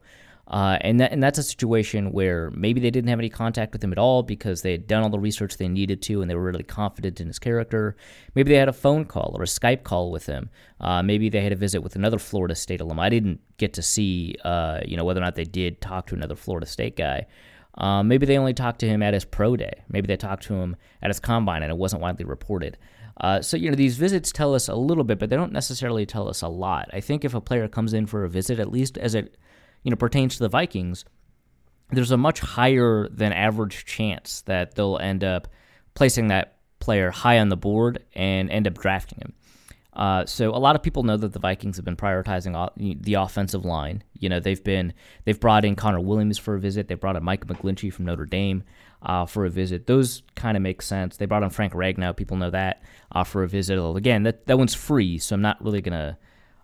Uh, 0.48 0.78
and 0.82 1.00
that, 1.00 1.12
and 1.12 1.24
that's 1.24 1.40
a 1.40 1.44
situation 1.44 2.12
where 2.12 2.52
maybe 2.52 2.80
they 2.80 2.92
didn't 2.92 3.10
have 3.10 3.18
any 3.18 3.30
contact 3.30 3.74
with 3.74 3.84
him 3.84 3.92
at 3.92 3.98
all 3.98 4.22
because 4.22 4.62
they 4.62 4.72
had 4.72 4.86
done 4.86 5.02
all 5.02 5.10
the 5.10 5.20
research 5.20 5.58
they 5.58 5.68
needed 5.68 6.04
to 6.04 6.22
and 6.22 6.30
they 6.30 6.36
were 6.36 6.44
really 6.44 6.64
confident 6.64 7.20
in 7.20 7.28
his 7.28 7.40
character. 7.40 7.96
Maybe 8.36 8.52
they 8.52 8.58
had 8.58 8.70
a 8.70 8.74
phone 8.74 9.06
call 9.06 9.34
or 9.36 9.42
a 9.42 9.48
Skype 9.48 9.84
call 9.84 10.12
with 10.12 10.28
him. 10.28 10.50
Uh, 10.80 11.02
maybe 11.02 11.30
they 11.30 11.42
had 11.42 11.52
a 11.52 11.56
visit 11.56 11.82
with 11.82 11.96
another 11.96 12.20
Florida 12.20 12.54
State 12.54 12.80
alum. 12.80 13.00
I 13.00 13.10
didn't 13.10 13.40
get 13.58 13.74
to 13.74 13.82
see, 13.82 14.36
uh, 14.44 14.82
you 14.86 14.96
know, 14.98 15.04
whether 15.04 15.20
or 15.20 15.24
not 15.24 15.36
they 15.36 15.46
did 15.46 15.82
talk 15.82 16.06
to 16.08 16.16
another 16.16 16.36
Florida 16.36 16.68
State 16.68 16.96
guy. 16.96 17.26
Um, 17.78 18.08
maybe 18.08 18.26
they 18.26 18.38
only 18.38 18.54
talked 18.54 18.80
to 18.82 18.88
him 18.88 19.02
at 19.02 19.14
his 19.16 19.26
pro 19.26 19.58
day. 19.58 19.84
Maybe 19.90 20.06
they 20.08 20.16
talked 20.16 20.44
to 20.44 20.54
him 20.54 20.76
at 21.02 21.10
his 21.10 21.20
combine 21.20 21.64
and 21.64 21.72
it 21.72 21.78
wasn't 21.78 22.04
widely 22.04 22.24
reported. 22.24 22.78
Uh, 23.22 23.42
so, 23.42 23.56
you 23.56 23.70
know, 23.70 23.76
these 23.76 23.96
visits 23.98 24.32
tell 24.32 24.54
us 24.54 24.68
a 24.68 24.76
little 24.76 25.04
bit, 25.04 25.20
but 25.20 25.30
they 25.30 25.36
don't 25.36 25.54
necessarily 25.54 26.06
tell 26.06 26.28
us 26.28 26.42
a 26.42 26.48
lot. 26.48 26.90
I 26.92 27.00
think 27.00 27.24
if 27.24 27.34
a 27.34 27.42
player 27.42 27.68
comes 27.68 27.94
in 27.94 28.06
for 28.06 28.26
a 28.26 28.30
visit, 28.30 28.60
at 28.60 28.72
least 28.72 28.98
as 28.98 29.16
it 29.16 29.38
you 29.84 29.92
know 29.92 29.96
pertains 29.98 30.36
to 30.36 30.44
the 30.44 30.50
Vikings, 30.50 31.06
there's 31.92 32.12
a 32.12 32.18
much 32.18 32.40
higher 32.40 33.08
than 33.10 33.32
average 33.32 33.86
chance 33.86 34.42
that 34.42 34.76
they'll 34.76 34.98
end 34.98 35.24
up 35.24 35.48
placing 35.94 36.28
that 36.28 36.58
player 36.80 37.12
high 37.12 37.40
on 37.40 37.50
the 37.50 37.58
board 37.58 38.04
and 38.14 38.50
end 38.50 38.68
up 38.68 38.78
drafting 38.78 39.20
him. 39.20 39.34
Uh, 39.96 40.26
so 40.26 40.50
a 40.50 40.58
lot 40.58 40.76
of 40.76 40.84
people 40.84 41.04
know 41.04 41.16
that 41.16 41.34
the 41.34 41.40
Vikings 41.40 41.78
have 41.78 41.86
been 41.86 41.96
prioritizing 41.96 43.02
the 43.02 43.14
offensive 43.14 43.64
line. 43.64 44.04
You 44.14 44.30
know 44.30 44.40
they've 44.40 44.64
been 44.64 44.94
they've 45.24 45.40
brought 45.40 45.66
in 45.66 45.76
Connor 45.76 46.02
Williams 46.02 46.38
for 46.38 46.56
a 46.56 46.60
visit. 46.60 46.88
They 46.88 46.96
brought 46.96 47.16
in 47.16 47.24
Mike 47.24 47.48
McGlinchey 47.48 47.94
from 47.94 48.06
Notre 48.06 48.26
Dame 48.26 48.64
uh, 49.02 49.26
for 49.26 49.46
a 49.46 49.50
visit. 49.50 49.88
Those 49.88 50.24
kind 50.36 50.58
of 50.58 50.64
make 50.64 50.82
sense. 50.82 51.18
They 51.18 51.26
brought 51.26 51.44
in 51.44 51.50
Frank 51.50 51.74
Ragnow. 51.74 52.16
People 52.16 52.38
know 52.38 52.50
that 52.50 52.84
uh, 53.12 53.24
for 53.24 53.44
a 53.44 53.48
visit. 53.48 53.80
Again, 53.80 54.24
that 54.24 54.48
that 54.48 54.58
one's 54.58 54.76
free, 54.76 55.18
so 55.18 55.36
I'm 55.36 55.42
not 55.42 55.64
really 55.64 55.82
gonna 55.82 56.18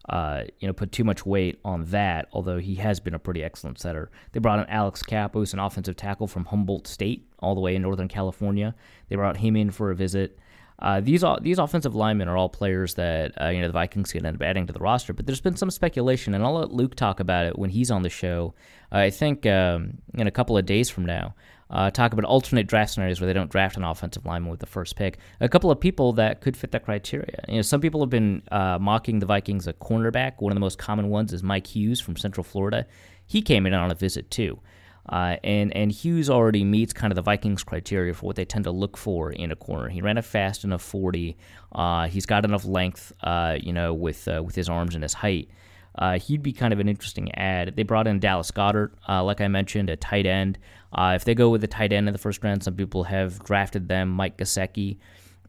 uh, 0.09 0.43
you 0.59 0.67
know, 0.67 0.73
put 0.73 0.91
too 0.91 1.03
much 1.03 1.25
weight 1.25 1.59
on 1.63 1.85
that, 1.85 2.27
although 2.33 2.57
he 2.57 2.75
has 2.75 2.99
been 2.99 3.13
a 3.13 3.19
pretty 3.19 3.43
excellent 3.43 3.79
setter. 3.79 4.09
They 4.31 4.39
brought 4.39 4.59
in 4.59 4.65
Alex 4.65 5.03
Cappa, 5.03 5.39
an 5.39 5.59
offensive 5.59 5.95
tackle 5.95 6.27
from 6.27 6.45
Humboldt 6.45 6.87
State, 6.87 7.27
all 7.39 7.55
the 7.55 7.61
way 7.61 7.75
in 7.75 7.81
Northern 7.81 8.07
California. 8.07 8.75
They 9.09 9.15
brought 9.15 9.37
him 9.37 9.55
in 9.55 9.71
for 9.71 9.91
a 9.91 9.95
visit. 9.95 10.37
Uh, 10.81 10.99
these 10.99 11.23
these 11.41 11.59
offensive 11.59 11.95
linemen 11.95 12.27
are 12.27 12.37
all 12.37 12.49
players 12.49 12.95
that 12.95 13.39
uh, 13.39 13.49
you 13.49 13.61
know 13.61 13.67
the 13.67 13.73
Vikings 13.73 14.11
can 14.11 14.25
end 14.25 14.37
up 14.37 14.41
adding 14.41 14.67
to 14.67 14.73
the 14.73 14.79
roster. 14.79 15.13
But 15.13 15.25
there's 15.25 15.41
been 15.41 15.55
some 15.55 15.69
speculation, 15.69 16.33
and 16.33 16.43
I'll 16.43 16.53
let 16.53 16.71
Luke 16.71 16.95
talk 16.95 17.19
about 17.19 17.45
it 17.45 17.57
when 17.57 17.69
he's 17.69 17.91
on 17.91 18.01
the 18.01 18.09
show. 18.09 18.53
Uh, 18.91 18.97
I 18.97 19.09
think 19.09 19.45
um, 19.45 19.99
in 20.15 20.27
a 20.27 20.31
couple 20.31 20.57
of 20.57 20.65
days 20.65 20.89
from 20.89 21.05
now. 21.05 21.35
Uh, 21.69 21.89
talk 21.89 22.11
about 22.11 22.25
alternate 22.25 22.67
draft 22.67 22.91
scenarios 22.91 23.21
where 23.21 23.27
they 23.27 23.33
don't 23.33 23.49
draft 23.49 23.77
an 23.77 23.83
offensive 23.85 24.25
lineman 24.25 24.51
with 24.51 24.59
the 24.59 24.65
first 24.65 24.97
pick. 24.97 25.17
A 25.39 25.47
couple 25.47 25.71
of 25.71 25.79
people 25.79 26.11
that 26.11 26.41
could 26.41 26.57
fit 26.57 26.71
that 26.71 26.83
criteria. 26.83 27.45
You 27.47 27.55
know, 27.55 27.61
some 27.61 27.79
people 27.79 28.01
have 28.01 28.09
been 28.09 28.43
uh, 28.51 28.77
mocking 28.77 29.19
the 29.19 29.25
Vikings 29.25 29.67
a 29.67 29.73
cornerback. 29.73 30.33
One 30.39 30.51
of 30.51 30.57
the 30.57 30.59
most 30.59 30.77
common 30.77 31.07
ones 31.07 31.31
is 31.31 31.43
Mike 31.43 31.67
Hughes 31.67 32.01
from 32.01 32.17
Central 32.17 32.43
Florida. 32.43 32.85
He 33.25 33.41
came 33.41 33.65
in 33.65 33.73
on 33.73 33.89
a 33.89 33.95
visit 33.95 34.29
too. 34.29 34.59
Uh, 35.09 35.37
and 35.43 35.75
and 35.75 35.91
Hughes 35.91 36.29
already 36.29 36.63
meets 36.63 36.93
kind 36.93 37.11
of 37.11 37.15
the 37.15 37.21
Vikings 37.21 37.63
criteria 37.63 38.13
for 38.13 38.27
what 38.27 38.35
they 38.35 38.45
tend 38.45 38.65
to 38.65 38.71
look 38.71 38.97
for 38.97 39.31
in 39.31 39.51
a 39.51 39.55
corner. 39.55 39.89
He 39.89 40.01
ran 40.01 40.17
a 40.17 40.21
fast 40.21 40.63
enough 40.63 40.81
40. 40.81 41.37
Uh, 41.71 42.07
he's 42.07 42.25
got 42.25 42.45
enough 42.45 42.65
length, 42.65 43.11
uh, 43.23 43.57
you 43.59 43.73
know, 43.73 43.93
with 43.93 44.27
uh, 44.27 44.41
with 44.43 44.55
his 44.55 44.69
arms 44.69 44.93
and 44.93 45.03
his 45.03 45.13
height. 45.13 45.49
Uh, 45.95 46.17
he'd 46.19 46.41
be 46.41 46.53
kind 46.53 46.71
of 46.71 46.79
an 46.79 46.87
interesting 46.87 47.33
ad. 47.35 47.73
They 47.75 47.83
brought 47.83 48.07
in 48.07 48.19
Dallas 48.19 48.49
Goedert, 48.51 48.93
uh, 49.09 49.21
like 49.23 49.41
I 49.41 49.49
mentioned, 49.49 49.89
a 49.89 49.97
tight 49.97 50.25
end. 50.25 50.57
if 50.97 51.25
they 51.25 51.35
go 51.35 51.49
with 51.49 51.63
a 51.63 51.67
tight 51.67 51.91
end 51.91 52.07
in 52.07 52.13
the 52.13 52.19
first 52.19 52.41
round, 52.43 52.63
some 52.63 52.75
people 52.75 53.03
have 53.03 53.43
drafted 53.43 53.87
them. 53.87 54.09
Mike 54.09 54.37
Gesicki. 54.37 54.97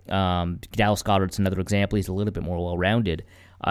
Um, 0.09 0.59
Dallas 0.73 1.03
Goedert's 1.05 1.39
another 1.39 1.61
example. 1.61 1.97
He's 1.97 2.09
a 2.09 2.13
little 2.13 2.33
bit 2.33 2.43
more 2.43 2.59
well-rounded. 2.59 3.25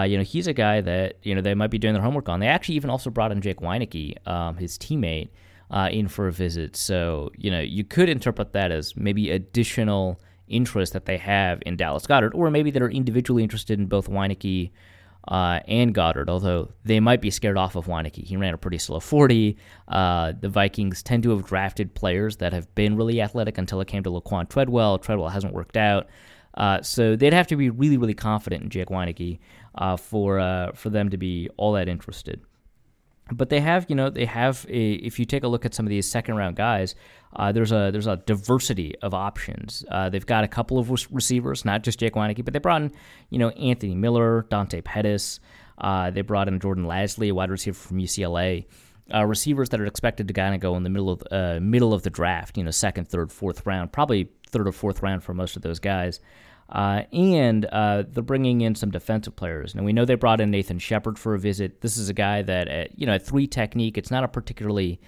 you 0.06 0.16
know, 0.18 0.24
he's 0.24 0.48
a 0.48 0.54
guy 0.54 0.80
that 0.80 1.18
you 1.24 1.36
know 1.36 1.42
they 1.42 1.56
might 1.56 1.72
be 1.72 1.78
doing 1.78 1.94
their 1.94 2.04
homework 2.04 2.30
on. 2.30 2.40
They 2.40 2.48
actually 2.48 2.76
even 2.76 2.90
also 2.90 3.10
brought 3.10 3.34
in 3.34 3.42
Jake 3.42 3.60
Wieneke, 3.60 4.26
um, 4.26 4.56
his 4.56 4.78
teammate 4.78 5.30
uh, 5.72 5.90
in 5.92 6.08
for 6.08 6.28
a 6.28 6.32
visit. 6.32 6.76
So, 6.76 7.32
you 7.38 7.50
know, 7.50 7.62
you 7.62 7.84
could 7.84 8.10
interpret 8.10 8.54
that 8.54 8.72
as 8.72 8.96
maybe 8.96 9.32
additional 9.32 10.20
interest 10.48 10.94
that 10.94 11.06
they 11.06 11.18
have 11.18 11.64
in 11.66 11.78
Dallas 11.78 12.06
Goedert, 12.06 12.36
or 12.36 12.52
maybe 12.52 12.72
that 12.72 12.82
are 12.82 12.90
individually 12.90 13.42
interested 13.42 13.80
in 13.80 13.86
both 13.86 14.10
Wieneke 14.10 14.72
uh, 15.28 15.60
and 15.68 15.96
Goedert, 15.96 16.30
although 16.30 16.72
they 16.84 17.00
might 17.00 17.22
be 17.22 17.32
scared 17.32 17.58
off 17.58 17.76
of 17.76 17.86
Wieneke. 17.86 18.26
He 18.26 18.36
ran 18.36 18.54
a 18.54 18.58
pretty 18.58 18.80
slow 18.80 19.00
40. 19.00 19.58
Uh, 19.88 20.34
the 20.38 20.50
Vikings 20.50 21.02
tend 21.02 21.24
to 21.24 21.30
have 21.30 21.46
drafted 21.46 21.94
players 21.94 22.38
that 22.38 22.52
have 22.52 22.74
been 22.76 22.98
really 22.98 23.22
athletic 23.22 23.58
until 23.58 23.80
it 23.80 23.88
came 23.88 24.04
to 24.04 24.10
Laquan 24.10 24.50
Treadwell. 24.50 24.98
Treadwell 24.98 25.30
hasn't 25.30 25.54
worked 25.54 25.78
out. 25.78 26.08
Uh, 26.56 26.82
so 26.82 27.16
they'd 27.16 27.32
have 27.32 27.48
to 27.48 27.56
be 27.56 27.70
really, 27.70 27.98
really 27.98 28.14
confident 28.14 28.62
in 28.62 28.70
Jake 28.70 28.90
Wieneke 28.90 29.40
uh, 29.76 29.96
for 29.96 30.38
uh, 30.38 30.74
for 30.74 30.90
them 30.90 31.10
to 31.10 31.18
be 31.18 31.50
all 31.56 31.72
that 31.74 31.88
interested 31.88 32.42
but 33.32 33.50
they 33.50 33.60
have 33.60 33.86
you 33.90 33.96
know 33.96 34.10
they 34.10 34.26
have 34.26 34.66
a, 34.70 34.94
if 34.94 35.20
you 35.20 35.26
take 35.26 35.44
a 35.44 35.48
look 35.48 35.66
at 35.66 35.74
some 35.74 35.86
of 35.86 35.90
these 35.90 36.10
second 36.10 36.36
round 36.36 36.56
guys 36.56 36.96
uh, 37.36 37.52
there's 37.52 37.72
a 37.72 37.90
there's 37.92 38.08
a 38.08 38.18
diversity 38.18 38.94
of 39.02 39.14
options. 39.14 39.86
Uh, 39.90 40.10
they've 40.10 40.26
got 40.26 40.44
a 40.44 40.48
couple 40.48 40.78
of 40.78 40.90
receivers 41.12 41.64
not 41.66 41.84
just 41.84 42.00
Jake 42.00 42.14
Wieneke 42.14 42.44
but 42.44 42.54
they 42.54 42.60
brought 42.60 42.82
in 42.82 42.92
you 43.30 43.40
know 43.40 43.50
Anthony 43.50 43.96
Miller 43.96 44.46
Dante 44.50 44.82
Pettis 44.82 45.40
uh, 45.78 46.12
they 46.12 46.22
brought 46.22 46.48
in 46.48 46.60
Jordan 46.60 46.86
Lasley 46.86 47.30
a 47.30 47.34
wide 47.34 47.50
receiver 47.50 47.78
from 47.78 47.98
UCLA 47.98 48.66
uh, 49.14 49.26
receivers 49.26 49.70
that 49.70 49.82
are 49.82 49.86
expected 49.86 50.28
to 50.28 50.34
kind 50.34 50.54
of 50.54 50.62
go 50.62 50.76
in 50.76 50.84
the 50.84 50.90
middle 50.90 51.10
of 51.10 51.24
uh, 51.32 51.60
middle 51.62 51.94
of 51.94 52.04
the 52.04 52.10
draft 52.10 52.58
you 52.58 52.64
know 52.64 52.72
second 52.72 53.08
third 53.08 53.32
fourth 53.32 53.66
round 53.66 53.92
probably 53.92 54.30
third 54.48 54.68
or 54.68 54.72
fourth 54.72 55.02
round 55.02 55.24
for 55.24 55.34
most 55.34 55.56
of 55.56 55.62
those 55.62 55.80
guys 55.80 56.20
uh, 56.72 57.04
and 57.12 57.66
uh, 57.66 58.04
they're 58.08 58.24
bringing 58.24 58.62
in 58.62 58.76
some 58.76 58.92
defensive 58.92 59.36
players. 59.36 59.76
Now 59.76 59.84
we 59.84 59.94
know 59.94 60.06
they 60.06 60.16
brought 60.16 60.42
in 60.42 60.52
Nathan 60.52 60.80
Shepherd 60.80 61.20
for 61.20 61.34
a 61.34 61.40
visit. 61.40 61.82
This 61.82 61.98
is 61.98 62.10
a 62.10 62.14
guy 62.14 62.42
that, 62.42 62.68
at, 62.68 63.00
you 63.00 63.06
know, 63.06 63.14
at 63.14 63.26
three 63.26 63.48
technique, 63.48 63.98
it's 63.98 64.12
not 64.12 64.24
a 64.24 64.28
particularly 64.28 65.02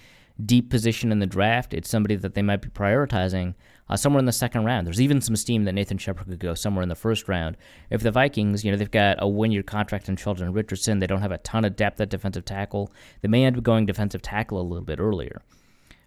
deep 0.44 0.68
position 0.68 1.12
in 1.12 1.20
the 1.20 1.26
draft. 1.26 1.72
It's 1.72 1.88
somebody 1.88 2.16
that 2.16 2.34
they 2.34 2.42
might 2.42 2.60
be 2.60 2.68
prioritizing 2.68 3.54
uh, 3.88 3.96
somewhere 3.96 4.18
in 4.18 4.24
the 4.24 4.32
second 4.32 4.64
round. 4.64 4.86
There's 4.86 5.00
even 5.00 5.20
some 5.20 5.36
steam 5.36 5.64
that 5.64 5.72
Nathan 5.72 5.98
Shepherd 5.98 6.26
could 6.26 6.40
go 6.40 6.54
somewhere 6.54 6.82
in 6.82 6.88
the 6.88 6.94
first 6.94 7.28
round. 7.28 7.56
If 7.90 8.02
the 8.02 8.10
Vikings, 8.10 8.64
you 8.64 8.70
know, 8.70 8.76
they've 8.76 8.90
got 8.90 9.18
a 9.20 9.28
one-year 9.28 9.62
contract 9.62 10.08
in 10.08 10.16
Sheldon 10.16 10.52
Richardson, 10.52 10.98
they 10.98 11.06
don't 11.06 11.20
have 11.22 11.32
a 11.32 11.38
ton 11.38 11.64
of 11.64 11.76
depth 11.76 12.00
at 12.00 12.10
defensive 12.10 12.44
tackle. 12.44 12.92
They 13.20 13.28
may 13.28 13.44
end 13.44 13.56
up 13.56 13.62
going 13.62 13.86
defensive 13.86 14.22
tackle 14.22 14.60
a 14.60 14.62
little 14.62 14.84
bit 14.84 14.98
earlier. 14.98 15.42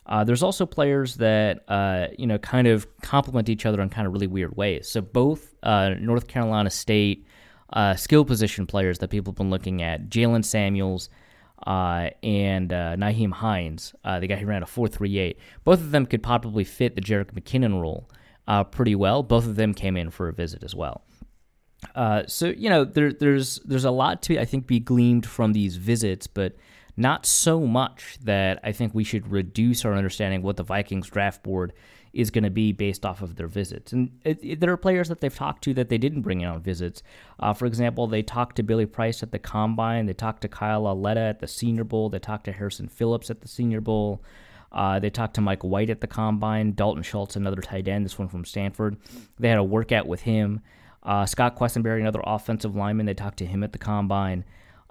Uh, 0.07 0.23
there's 0.23 0.41
also 0.41 0.65
players 0.65 1.15
that 1.15 1.63
uh, 1.67 2.07
you 2.17 2.25
know 2.25 2.37
kind 2.37 2.67
of 2.67 2.87
complement 3.01 3.49
each 3.49 3.65
other 3.65 3.81
in 3.81 3.89
kind 3.89 4.07
of 4.07 4.13
really 4.13 4.27
weird 4.27 4.55
ways. 4.55 4.87
So 4.87 5.01
both 5.01 5.53
uh, 5.63 5.89
North 5.99 6.27
Carolina 6.27 6.69
State 6.69 7.25
uh, 7.73 7.95
skill 7.95 8.23
position 8.23 8.65
players 8.65 8.99
that 8.99 9.09
people 9.09 9.31
have 9.31 9.37
been 9.37 9.49
looking 9.49 9.81
at, 9.81 10.09
Jaylen 10.09 10.45
Samuels 10.45 11.09
uh, 11.65 12.11
and 12.23 12.71
uh, 12.71 12.95
Nyheim 12.95 13.33
Hines, 13.33 13.93
the 14.03 14.27
guy 14.27 14.37
who 14.37 14.45
ran 14.45 14.63
a 14.63 14.65
4.38, 14.65 15.35
both 15.65 15.79
of 15.79 15.91
them 15.91 16.05
could 16.05 16.23
probably 16.23 16.63
fit 16.63 16.95
the 16.95 17.01
Jerick 17.01 17.33
McKinnon 17.33 17.81
role 17.81 18.09
pretty 18.71 18.95
well. 18.95 19.23
Both 19.23 19.45
of 19.45 19.57
them 19.57 19.73
came 19.73 19.97
in 19.97 20.09
for 20.09 20.29
a 20.29 20.33
visit 20.33 20.63
as 20.63 20.73
well. 20.73 21.03
so 22.27 22.47
you 22.47 22.69
know 22.69 22.85
there, 22.85 23.11
there's 23.11 23.59
there's 23.65 23.85
a 23.85 23.91
lot 23.91 24.21
to 24.23 24.39
I 24.39 24.45
think 24.45 24.67
be 24.67 24.79
gleaned 24.79 25.25
from 25.25 25.51
these 25.51 25.75
visits, 25.75 26.27
but 26.27 26.55
not 26.97 27.25
so 27.27 27.61
much 27.61 28.17
that 28.23 28.59
I 28.63 28.71
think 28.71 28.93
we 28.93 29.03
should 29.03 29.31
reduce 29.31 29.85
our 29.85 29.93
understanding 29.93 30.41
what 30.41 30.57
the 30.57 30.63
Vikings 30.63 31.07
draft 31.07 31.43
board 31.43 31.73
is 32.11 32.31
going 32.31 32.43
to 32.43 32.49
be 32.49 32.71
based 32.71 33.05
off 33.05 33.21
of 33.21 33.35
their 33.35 33.47
visits. 33.47 33.93
And 33.93 34.09
it, 34.23 34.39
it, 34.41 34.59
there 34.59 34.71
are 34.71 34.77
players 34.77 35.07
that 35.09 35.21
they've 35.21 35.33
talked 35.33 35.63
to 35.65 35.73
that 35.75 35.89
they 35.89 35.99
didn't 35.99 36.23
bring 36.23 36.41
in 36.41 36.47
on 36.47 36.61
visits. 36.61 37.03
Uh, 37.39 37.53
for 37.53 37.67
example, 37.67 38.07
they 38.07 38.23
talked 38.23 38.55
to 38.55 38.63
Billy 38.63 38.87
Price 38.87 39.21
at 39.21 39.31
the 39.31 39.37
Combine. 39.37 40.07
They 40.07 40.13
talked 40.13 40.41
to 40.41 40.47
Kyle 40.47 40.81
Lauletta 40.81 41.19
at 41.19 41.39
the 41.39 41.47
Senior 41.47 41.83
Bowl. 41.83 42.09
They 42.09 42.17
talked 42.17 42.45
to 42.45 42.51
Harrison 42.51 42.87
Phillips 42.87 43.29
at 43.29 43.41
the 43.41 43.47
Senior 43.47 43.81
Bowl. 43.81 44.23
Uh, 44.71 44.99
they 44.99 45.11
talked 45.11 45.35
to 45.35 45.41
Mike 45.41 45.63
White 45.63 45.91
at 45.91 46.01
the 46.01 46.07
Combine. 46.07 46.73
Dalton 46.73 47.03
Schultz, 47.03 47.35
another 47.35 47.61
tight 47.61 47.87
end, 47.87 48.05
this 48.05 48.17
one 48.17 48.27
from 48.27 48.45
Stanford. 48.45 48.97
They 49.37 49.49
had 49.49 49.59
a 49.59 49.63
workout 49.63 50.07
with 50.07 50.21
him. 50.21 50.61
Uh, 51.03 51.25
Scott 51.25 51.55
Quessenberry, 51.55 52.01
another 52.01 52.21
offensive 52.25 52.75
lineman, 52.75 53.05
they 53.05 53.13
talked 53.13 53.37
to 53.37 53.45
him 53.45 53.63
at 53.63 53.71
the 53.71 53.77
Combine. 53.77 54.43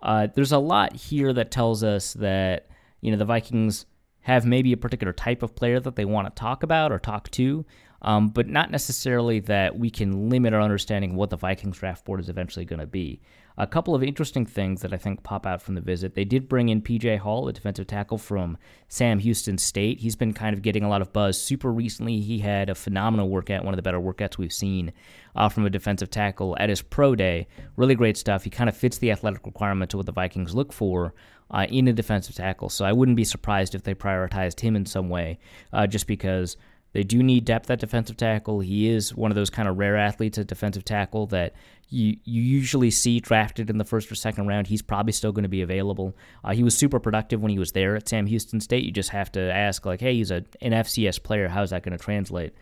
Uh, 0.06 0.28
there's 0.34 0.52
a 0.52 0.58
lot 0.58 0.94
here 0.94 1.32
that 1.32 1.50
tells 1.50 1.82
us 1.82 2.14
that 2.14 2.68
you 3.00 3.10
know 3.10 3.16
the 3.18 3.24
Vikings 3.24 3.86
have 4.20 4.46
maybe 4.46 4.72
a 4.72 4.76
particular 4.76 5.12
type 5.12 5.42
of 5.42 5.56
player 5.56 5.80
that 5.80 5.96
they 5.96 6.04
want 6.04 6.28
to 6.28 6.40
talk 6.40 6.62
about 6.62 6.92
or 6.92 6.98
talk 7.00 7.28
to, 7.32 7.66
um, 8.06 8.28
but 8.28 8.46
not 8.48 8.70
necessarily 8.70 9.40
that 9.40 9.76
we 9.76 9.90
can 9.90 10.30
limit 10.30 10.54
our 10.54 10.60
understanding 10.60 11.16
what 11.16 11.28
the 11.28 11.36
Vikings 11.36 11.78
draft 11.78 12.04
board 12.04 12.20
is 12.20 12.28
eventually 12.28 12.64
going 12.64 12.78
to 12.78 12.86
be. 12.86 13.20
A 13.58 13.66
couple 13.66 13.94
of 13.94 14.02
interesting 14.02 14.46
things 14.46 14.82
that 14.82 14.92
I 14.92 14.96
think 14.96 15.22
pop 15.22 15.44
out 15.44 15.60
from 15.60 15.74
the 15.74 15.80
visit. 15.80 16.14
They 16.14 16.26
did 16.26 16.48
bring 16.48 16.68
in 16.68 16.82
PJ 16.82 17.18
Hall, 17.18 17.48
a 17.48 17.52
defensive 17.52 17.86
tackle 17.86 18.18
from 18.18 18.58
Sam 18.86 19.18
Houston 19.18 19.58
State. 19.58 20.00
He's 20.00 20.14
been 20.14 20.34
kind 20.34 20.54
of 20.54 20.62
getting 20.62 20.84
a 20.84 20.88
lot 20.88 21.02
of 21.02 21.12
buzz. 21.12 21.40
Super 21.40 21.72
recently, 21.72 22.20
he 22.20 22.38
had 22.38 22.70
a 22.70 22.74
phenomenal 22.74 23.28
workout, 23.28 23.64
one 23.64 23.72
of 23.74 23.76
the 23.76 23.82
better 23.82 23.98
workouts 23.98 24.38
we've 24.38 24.52
seen 24.52 24.92
uh, 25.34 25.48
from 25.48 25.66
a 25.66 25.70
defensive 25.70 26.10
tackle 26.10 26.56
at 26.60 26.68
his 26.68 26.82
pro 26.82 27.16
day. 27.16 27.48
Really 27.76 27.94
great 27.96 28.16
stuff. 28.16 28.44
He 28.44 28.50
kind 28.50 28.68
of 28.68 28.76
fits 28.76 28.98
the 28.98 29.10
athletic 29.10 29.44
requirements 29.44 29.94
of 29.94 29.98
what 29.98 30.06
the 30.06 30.12
Vikings 30.12 30.54
look 30.54 30.72
for. 30.72 31.12
Uh, 31.48 31.64
in 31.70 31.86
a 31.86 31.92
defensive 31.92 32.34
tackle. 32.34 32.68
So 32.68 32.84
I 32.84 32.92
wouldn't 32.92 33.16
be 33.16 33.22
surprised 33.22 33.76
if 33.76 33.84
they 33.84 33.94
prioritized 33.94 34.58
him 34.58 34.74
in 34.74 34.84
some 34.84 35.08
way, 35.08 35.38
uh, 35.72 35.86
just 35.86 36.08
because 36.08 36.56
they 36.96 37.04
do 37.04 37.22
need 37.22 37.44
depth 37.44 37.70
at 37.70 37.78
defensive 37.78 38.16
tackle. 38.16 38.60
He 38.60 38.88
is 38.88 39.14
one 39.14 39.30
of 39.30 39.34
those 39.34 39.50
kind 39.50 39.68
of 39.68 39.76
rare 39.76 39.98
athletes 39.98 40.38
at 40.38 40.46
defensive 40.46 40.82
tackle 40.82 41.26
that 41.26 41.52
you 41.90 42.16
you 42.24 42.40
usually 42.40 42.90
see 42.90 43.20
drafted 43.20 43.68
in 43.68 43.76
the 43.76 43.84
first 43.84 44.10
or 44.10 44.14
second 44.14 44.46
round. 44.46 44.66
He's 44.66 44.80
probably 44.80 45.12
still 45.12 45.30
going 45.30 45.42
to 45.42 45.48
be 45.50 45.60
available. 45.60 46.16
Uh, 46.42 46.54
he 46.54 46.62
was 46.62 46.74
super 46.74 46.98
productive 46.98 47.42
when 47.42 47.50
he 47.50 47.58
was 47.58 47.72
there 47.72 47.96
at 47.96 48.08
Sam 48.08 48.24
Houston 48.24 48.62
State. 48.62 48.82
You 48.82 48.92
just 48.92 49.10
have 49.10 49.30
to 49.32 49.40
ask 49.40 49.84
like, 49.84 50.00
hey, 50.00 50.14
he's 50.14 50.30
a, 50.30 50.42
an 50.62 50.72
FCS 50.72 51.22
player. 51.22 51.48
How's 51.48 51.68
that 51.68 51.82
going 51.82 51.94
to 51.98 52.02
translate? 52.02 52.54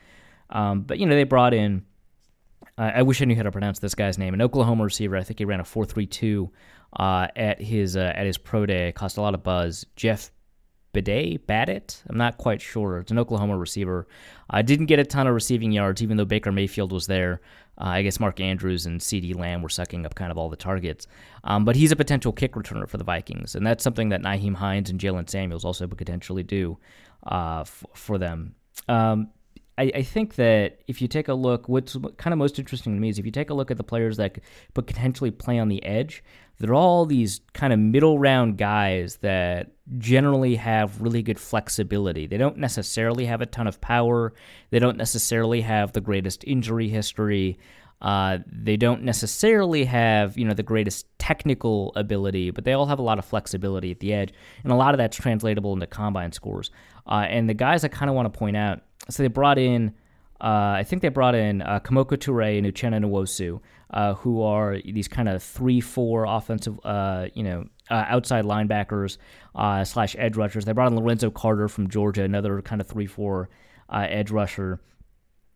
Um, 0.50 0.80
but 0.82 0.98
you 0.98 1.06
know 1.06 1.14
they 1.14 1.22
brought 1.22 1.54
in. 1.54 1.84
I 2.76 3.02
wish 3.02 3.22
I 3.22 3.26
knew 3.26 3.36
how 3.36 3.44
to 3.44 3.52
pronounce 3.52 3.78
this 3.78 3.94
guy's 3.94 4.18
name. 4.18 4.34
An 4.34 4.42
Oklahoma 4.42 4.82
receiver. 4.82 5.16
I 5.16 5.22
think 5.22 5.38
he 5.38 5.44
ran 5.44 5.60
a 5.60 5.64
four 5.64 5.84
three 5.84 6.06
two 6.06 6.50
uh, 6.98 7.28
at 7.36 7.62
his 7.62 7.96
uh, 7.96 8.12
at 8.16 8.26
his 8.26 8.36
pro 8.36 8.66
day. 8.66 8.88
It 8.88 8.96
cost 8.96 9.16
a 9.16 9.20
lot 9.20 9.34
of 9.34 9.44
buzz. 9.44 9.86
Jeff 9.94 10.32
Bidet, 10.94 11.46
Badit. 11.46 12.02
I'm 12.08 12.16
not 12.16 12.38
quite 12.38 12.62
sure. 12.62 12.98
It's 12.98 13.10
an 13.10 13.18
Oklahoma 13.18 13.58
receiver. 13.58 14.06
I 14.48 14.60
uh, 14.60 14.62
didn't 14.62 14.86
get 14.86 14.98
a 14.98 15.04
ton 15.04 15.26
of 15.26 15.34
receiving 15.34 15.72
yards, 15.72 16.02
even 16.02 16.16
though 16.16 16.24
Baker 16.24 16.52
Mayfield 16.52 16.92
was 16.92 17.06
there. 17.06 17.42
Uh, 17.78 17.86
I 17.86 18.02
guess 18.02 18.20
Mark 18.20 18.40
Andrews 18.40 18.86
and 18.86 19.00
CeeDee 19.00 19.36
Lamb 19.36 19.60
were 19.60 19.68
sucking 19.68 20.06
up 20.06 20.14
kind 20.14 20.30
of 20.30 20.38
all 20.38 20.48
the 20.48 20.56
targets. 20.56 21.06
Um, 21.42 21.64
but 21.64 21.76
he's 21.76 21.92
a 21.92 21.96
potential 21.96 22.32
kick 22.32 22.52
returner 22.52 22.88
for 22.88 22.96
the 22.96 23.04
Vikings, 23.04 23.54
and 23.54 23.66
that's 23.66 23.84
something 23.84 24.08
that 24.10 24.22
Nyheim 24.22 24.54
Hines 24.54 24.90
and 24.90 25.00
Jaylen 25.00 25.28
Samuels 25.28 25.64
also 25.64 25.86
could 25.86 25.98
potentially 25.98 26.42
do 26.42 26.78
uh, 27.26 27.60
f- 27.62 27.84
for 27.94 28.16
them. 28.16 28.54
Um, 28.88 29.30
I, 29.76 29.90
I, 29.94 30.02
think 30.02 30.36
that 30.36 30.80
if 30.86 31.02
you 31.02 31.08
take 31.08 31.28
a 31.28 31.34
look, 31.34 31.68
what's 31.68 31.96
kind 32.16 32.32
of 32.32 32.38
most 32.38 32.58
interesting 32.58 32.94
to 32.94 33.00
me 33.00 33.08
is 33.08 33.18
if 33.18 33.24
you 33.24 33.32
take 33.32 33.50
a 33.50 33.54
look 33.54 33.70
at 33.70 33.76
the 33.76 33.82
players 33.82 34.16
that 34.18 34.34
could 34.34 34.42
potentially 34.74 35.30
play 35.30 35.58
on 35.58 35.68
the 35.68 35.84
edge, 35.84 36.22
they're 36.58 36.74
all 36.74 37.04
these 37.04 37.40
kind 37.52 37.72
of 37.72 37.78
middle 37.78 38.18
round 38.18 38.56
guys 38.56 39.16
that 39.16 39.72
generally 39.98 40.54
have 40.56 41.00
really 41.00 41.22
good 41.22 41.40
flexibility. 41.40 42.26
They 42.26 42.36
don't 42.36 42.58
necessarily 42.58 43.26
have 43.26 43.40
a 43.40 43.46
ton 43.46 43.66
of 43.66 43.80
power. 43.80 44.32
They 44.70 44.78
don't 44.78 44.96
necessarily 44.96 45.62
have 45.62 45.92
the 45.92 46.00
greatest 46.00 46.44
injury 46.44 46.88
history. 46.88 47.58
Uh, 48.04 48.38
they 48.46 48.76
don't 48.76 49.02
necessarily 49.02 49.84
have 49.84 50.38
you 50.38 50.44
know 50.48 50.54
the 50.54 50.68
greatest 50.72 51.06
technical 51.18 51.92
ability, 51.96 52.52
but 52.52 52.64
they 52.64 52.74
all 52.74 52.86
have 52.86 53.00
a 53.00 53.06
lot 53.10 53.18
of 53.18 53.24
flexibility 53.24 53.90
at 53.90 53.98
the 53.98 54.12
edge, 54.12 54.32
and 54.62 54.72
a 54.72 54.76
lot 54.76 54.94
of 54.94 54.98
that's 54.98 55.16
translatable 55.16 55.72
into 55.72 55.86
combine 55.86 56.30
scores. 56.30 56.70
Uh, 57.06 57.26
and 57.34 57.48
the 57.48 57.54
guys 57.66 57.84
I 57.84 57.88
kind 57.88 58.08
of 58.10 58.14
want 58.14 58.32
to 58.32 58.38
point 58.38 58.56
out, 58.56 58.82
so 59.10 59.22
they 59.22 59.28
brought 59.28 59.58
in 59.58 59.92
Uh, 60.40 60.80
I 60.80 60.84
think 60.84 61.00
they 61.00 61.10
brought 61.10 61.34
in 61.34 61.62
uh, 61.62 61.80
Kemoko 61.80 62.16
Turay 62.18 62.58
and 62.58 62.66
Uchenna 62.66 63.00
Nwosu, 63.00 63.60
uh, 63.90 64.14
who 64.14 64.42
are 64.42 64.76
these 64.84 65.08
kind 65.08 65.28
of 65.28 65.42
three-four 65.42 66.26
offensive, 66.26 66.78
uh, 66.84 67.28
you 67.34 67.44
know, 67.44 67.64
outside 67.88 68.44
linebackers 68.44 69.16
slash 69.84 70.16
edge 70.18 70.36
rushers. 70.36 70.64
They 70.64 70.72
brought 70.72 70.90
in 70.92 70.98
Lorenzo 70.98 71.30
Carter 71.30 71.68
from 71.68 71.88
Georgia, 71.88 72.24
another 72.24 72.60
kind 72.62 72.80
of 72.80 72.86
three-four 72.88 73.48
edge 73.90 74.30
rusher. 74.30 74.80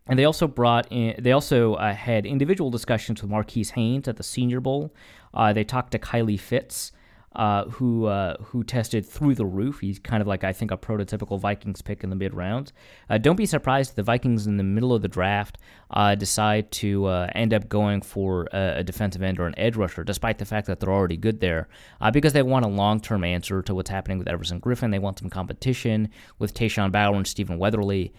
And 0.09 0.19
they 0.19 0.25
also 0.25 0.47
brought 0.49 0.91
in. 0.91 1.15
They 1.19 1.33
also 1.33 1.75
uh, 1.75 1.95
had 1.95 2.25
individual 2.25 2.71
discussions 2.71 3.21
with 3.23 3.31
Marquis 3.31 3.67
Haynes 3.75 4.09
at 4.09 4.17
the 4.17 4.23
Senior 4.23 4.61
Bowl. 4.61 4.93
Uh, 5.35 5.53
they 5.53 5.65
talked 5.65 5.93
to 5.93 5.99
Kylie 5.99 6.41
Fitts, 6.41 6.93
uh, 7.35 7.65
who 7.67 8.07
uh, 8.07 8.37
who 8.43 8.65
tested 8.65 9.05
through 9.07 9.35
the 9.35 9.47
roof. 9.47 9.81
He's 9.81 9.99
kind 9.99 10.21
of 10.21 10.27
like 10.27 10.45
I 10.45 10.53
think 10.53 10.71
a 10.71 10.77
prototypical 10.77 11.39
Vikings 11.39 11.83
pick 11.83 12.03
in 12.03 12.11
the 12.11 12.17
mid 12.17 12.35
rounds. 12.35 12.73
Uh, 13.09 13.19
don't 13.19 13.37
be 13.37 13.47
surprised 13.47 13.91
if 13.91 13.97
the 13.97 14.03
Vikings 14.03 14.47
in 14.47 14.57
the 14.57 14.65
middle 14.65 14.95
of 14.95 15.03
the 15.03 15.09
draft 15.09 15.59
uh, 15.91 16.15
decide 16.15 16.71
to 16.73 17.07
uh, 17.07 17.29
end 17.35 17.53
up 17.53 17.69
going 17.69 18.01
for 18.01 18.49
a, 18.53 18.79
a, 18.79 18.85
defensive 18.85 19.23
end 19.23 19.39
or 19.39 19.47
an 19.47 19.59
edge 19.59 19.77
rusher, 19.77 20.05
despite 20.05 20.39
the 20.39 20.45
fact 20.45 20.67
that 20.67 20.81
they're 20.81 20.93
already 20.93 21.17
good 21.17 21.41
there, 21.41 21.69
uh, 22.01 22.11
because 22.11 22.33
they 22.33 22.43
want 22.43 22.65
a 22.65 22.69
long 22.69 23.01
term 23.01 23.25
answer 23.25 23.63
to 23.63 23.75
what's 23.75 23.91
happening 23.91 24.19
with 24.19 24.29
Everson 24.29 24.61
Griffen. 24.61 24.91
They 24.91 24.99
want 24.99 25.19
some 25.19 25.31
competition 25.31 26.09
with 26.39 26.55
Tashawn 26.55 26.93
Bower 26.93 27.17
and 27.17 27.27
Stephen 27.27 27.59
Weatherly, 27.59 28.13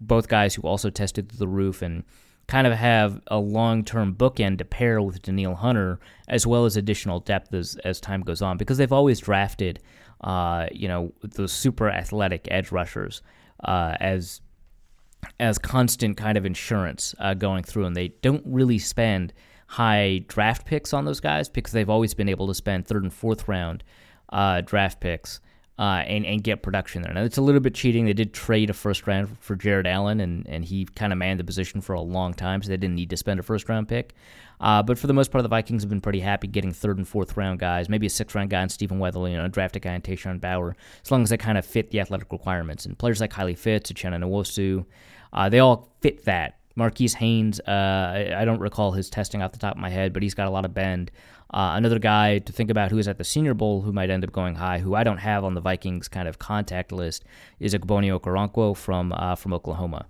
both 0.00 0.28
guys 0.28 0.54
who 0.54 0.62
also 0.62 0.90
tested 0.90 1.28
through 1.28 1.38
the 1.38 1.48
roof 1.48 1.82
and 1.82 2.04
kind 2.46 2.66
of 2.66 2.74
have 2.74 3.20
a 3.28 3.38
long 3.38 3.84
term 3.84 4.14
bookend 4.14 4.58
to 4.58 4.64
pair 4.64 5.00
with 5.00 5.22
Danielle 5.22 5.54
Hunter, 5.54 5.98
as 6.28 6.46
well 6.46 6.64
as 6.64 6.76
additional 6.76 7.20
depth 7.20 7.54
as, 7.54 7.76
as 7.84 8.00
time 8.00 8.20
goes 8.20 8.42
on, 8.42 8.56
because 8.56 8.78
they've 8.78 8.92
always 8.92 9.20
drafted, 9.20 9.80
uh, 10.22 10.66
you 10.72 10.88
know, 10.88 11.12
those 11.22 11.52
super 11.52 11.90
athletic 11.90 12.46
edge 12.50 12.70
rushers 12.72 13.22
uh, 13.64 13.96
as 14.00 14.40
as 15.40 15.56
constant 15.58 16.18
kind 16.18 16.36
of 16.36 16.44
insurance 16.44 17.14
uh, 17.18 17.32
going 17.32 17.64
through, 17.64 17.86
and 17.86 17.96
they 17.96 18.08
don't 18.08 18.42
really 18.44 18.78
spend 18.78 19.32
high 19.68 20.22
draft 20.28 20.66
picks 20.66 20.92
on 20.92 21.06
those 21.06 21.20
guys 21.20 21.48
because 21.48 21.72
they've 21.72 21.90
always 21.90 22.12
been 22.12 22.28
able 22.28 22.46
to 22.46 22.54
spend 22.54 22.86
third 22.86 23.02
and 23.02 23.12
fourth 23.12 23.48
round 23.48 23.82
uh, 24.30 24.60
draft 24.60 25.00
picks 25.00 25.40
uh, 25.78 26.02
and 26.06 26.24
and 26.24 26.44
get 26.44 26.62
production 26.62 27.02
there. 27.02 27.12
Now 27.12 27.24
it's 27.24 27.36
a 27.36 27.42
little 27.42 27.60
bit 27.60 27.74
cheating. 27.74 28.04
They 28.06 28.12
did 28.12 28.32
trade 28.32 28.70
a 28.70 28.72
first 28.72 29.06
round 29.06 29.36
for 29.40 29.56
Jared 29.56 29.86
Allen, 29.86 30.20
and 30.20 30.46
and 30.48 30.64
he 30.64 30.84
kind 30.84 31.12
of 31.12 31.18
manned 31.18 31.40
the 31.40 31.44
position 31.44 31.80
for 31.80 31.94
a 31.94 32.00
long 32.00 32.34
time, 32.34 32.62
so 32.62 32.68
they 32.68 32.76
didn't 32.76 32.94
need 32.94 33.10
to 33.10 33.16
spend 33.16 33.40
a 33.40 33.42
first 33.42 33.68
round 33.68 33.88
pick. 33.88 34.14
Uh, 34.60 34.82
but 34.82 34.98
for 34.98 35.08
the 35.08 35.12
most 35.12 35.32
part, 35.32 35.42
the 35.42 35.48
Vikings 35.48 35.82
have 35.82 35.90
been 35.90 36.00
pretty 36.00 36.20
happy 36.20 36.46
getting 36.46 36.72
third 36.72 36.96
and 36.96 37.08
fourth 37.08 37.36
round 37.36 37.58
guys, 37.58 37.88
maybe 37.88 38.06
a 38.06 38.10
sixth 38.10 38.34
round 38.34 38.50
guy 38.50 38.62
in 38.62 38.68
Stephen 38.68 38.98
Weatherly, 39.00 39.32
you 39.32 39.36
know, 39.36 39.46
a 39.46 39.48
drafted 39.48 39.82
guy 39.82 39.94
in 39.94 40.00
Tashawn 40.00 40.40
Bower, 40.40 40.76
as 41.02 41.10
long 41.10 41.22
as 41.22 41.30
they 41.30 41.36
kind 41.36 41.58
of 41.58 41.66
fit 41.66 41.90
the 41.90 42.00
athletic 42.00 42.30
requirements. 42.30 42.86
And 42.86 42.96
players 42.96 43.20
like 43.20 43.32
Kylie 43.32 43.58
Fitts, 43.58 43.90
Uchenna 43.90 44.22
Nwosu, 44.22 44.86
uh, 45.32 45.48
they 45.48 45.58
all 45.58 45.92
fit 46.00 46.24
that. 46.24 46.58
Marquis 46.76 47.10
Haynes, 47.18 47.60
uh, 47.60 48.34
I, 48.36 48.44
don't 48.44 48.58
recall 48.58 48.90
his 48.90 49.08
testing 49.08 49.42
off 49.42 49.52
the 49.52 49.58
top 49.58 49.76
of 49.76 49.80
my 49.80 49.90
head, 49.90 50.12
but 50.12 50.24
he's 50.24 50.34
got 50.34 50.48
a 50.48 50.50
lot 50.50 50.64
of 50.64 50.74
bend. 50.74 51.12
Uh, 51.54 51.76
another 51.76 52.00
guy 52.00 52.40
to 52.40 52.52
think 52.52 52.68
about 52.68 52.90
who 52.90 52.98
is 52.98 53.06
at 53.06 53.16
the 53.16 53.22
Senior 53.22 53.54
Bowl 53.54 53.82
who 53.82 53.92
might 53.92 54.10
end 54.10 54.24
up 54.24 54.32
going 54.32 54.56
high, 54.56 54.80
who 54.80 54.96
I 54.96 55.04
don't 55.04 55.18
have 55.18 55.44
on 55.44 55.54
the 55.54 55.60
Vikings 55.60 56.08
kind 56.08 56.26
of 56.26 56.40
contact 56.40 56.90
list, 56.90 57.24
is 57.60 57.74
Ogbonnia 57.74 58.18
Okoronkwo 58.18 58.76
from 58.76 59.12
uh, 59.12 59.36
from 59.36 59.54
Oklahoma. 59.54 60.06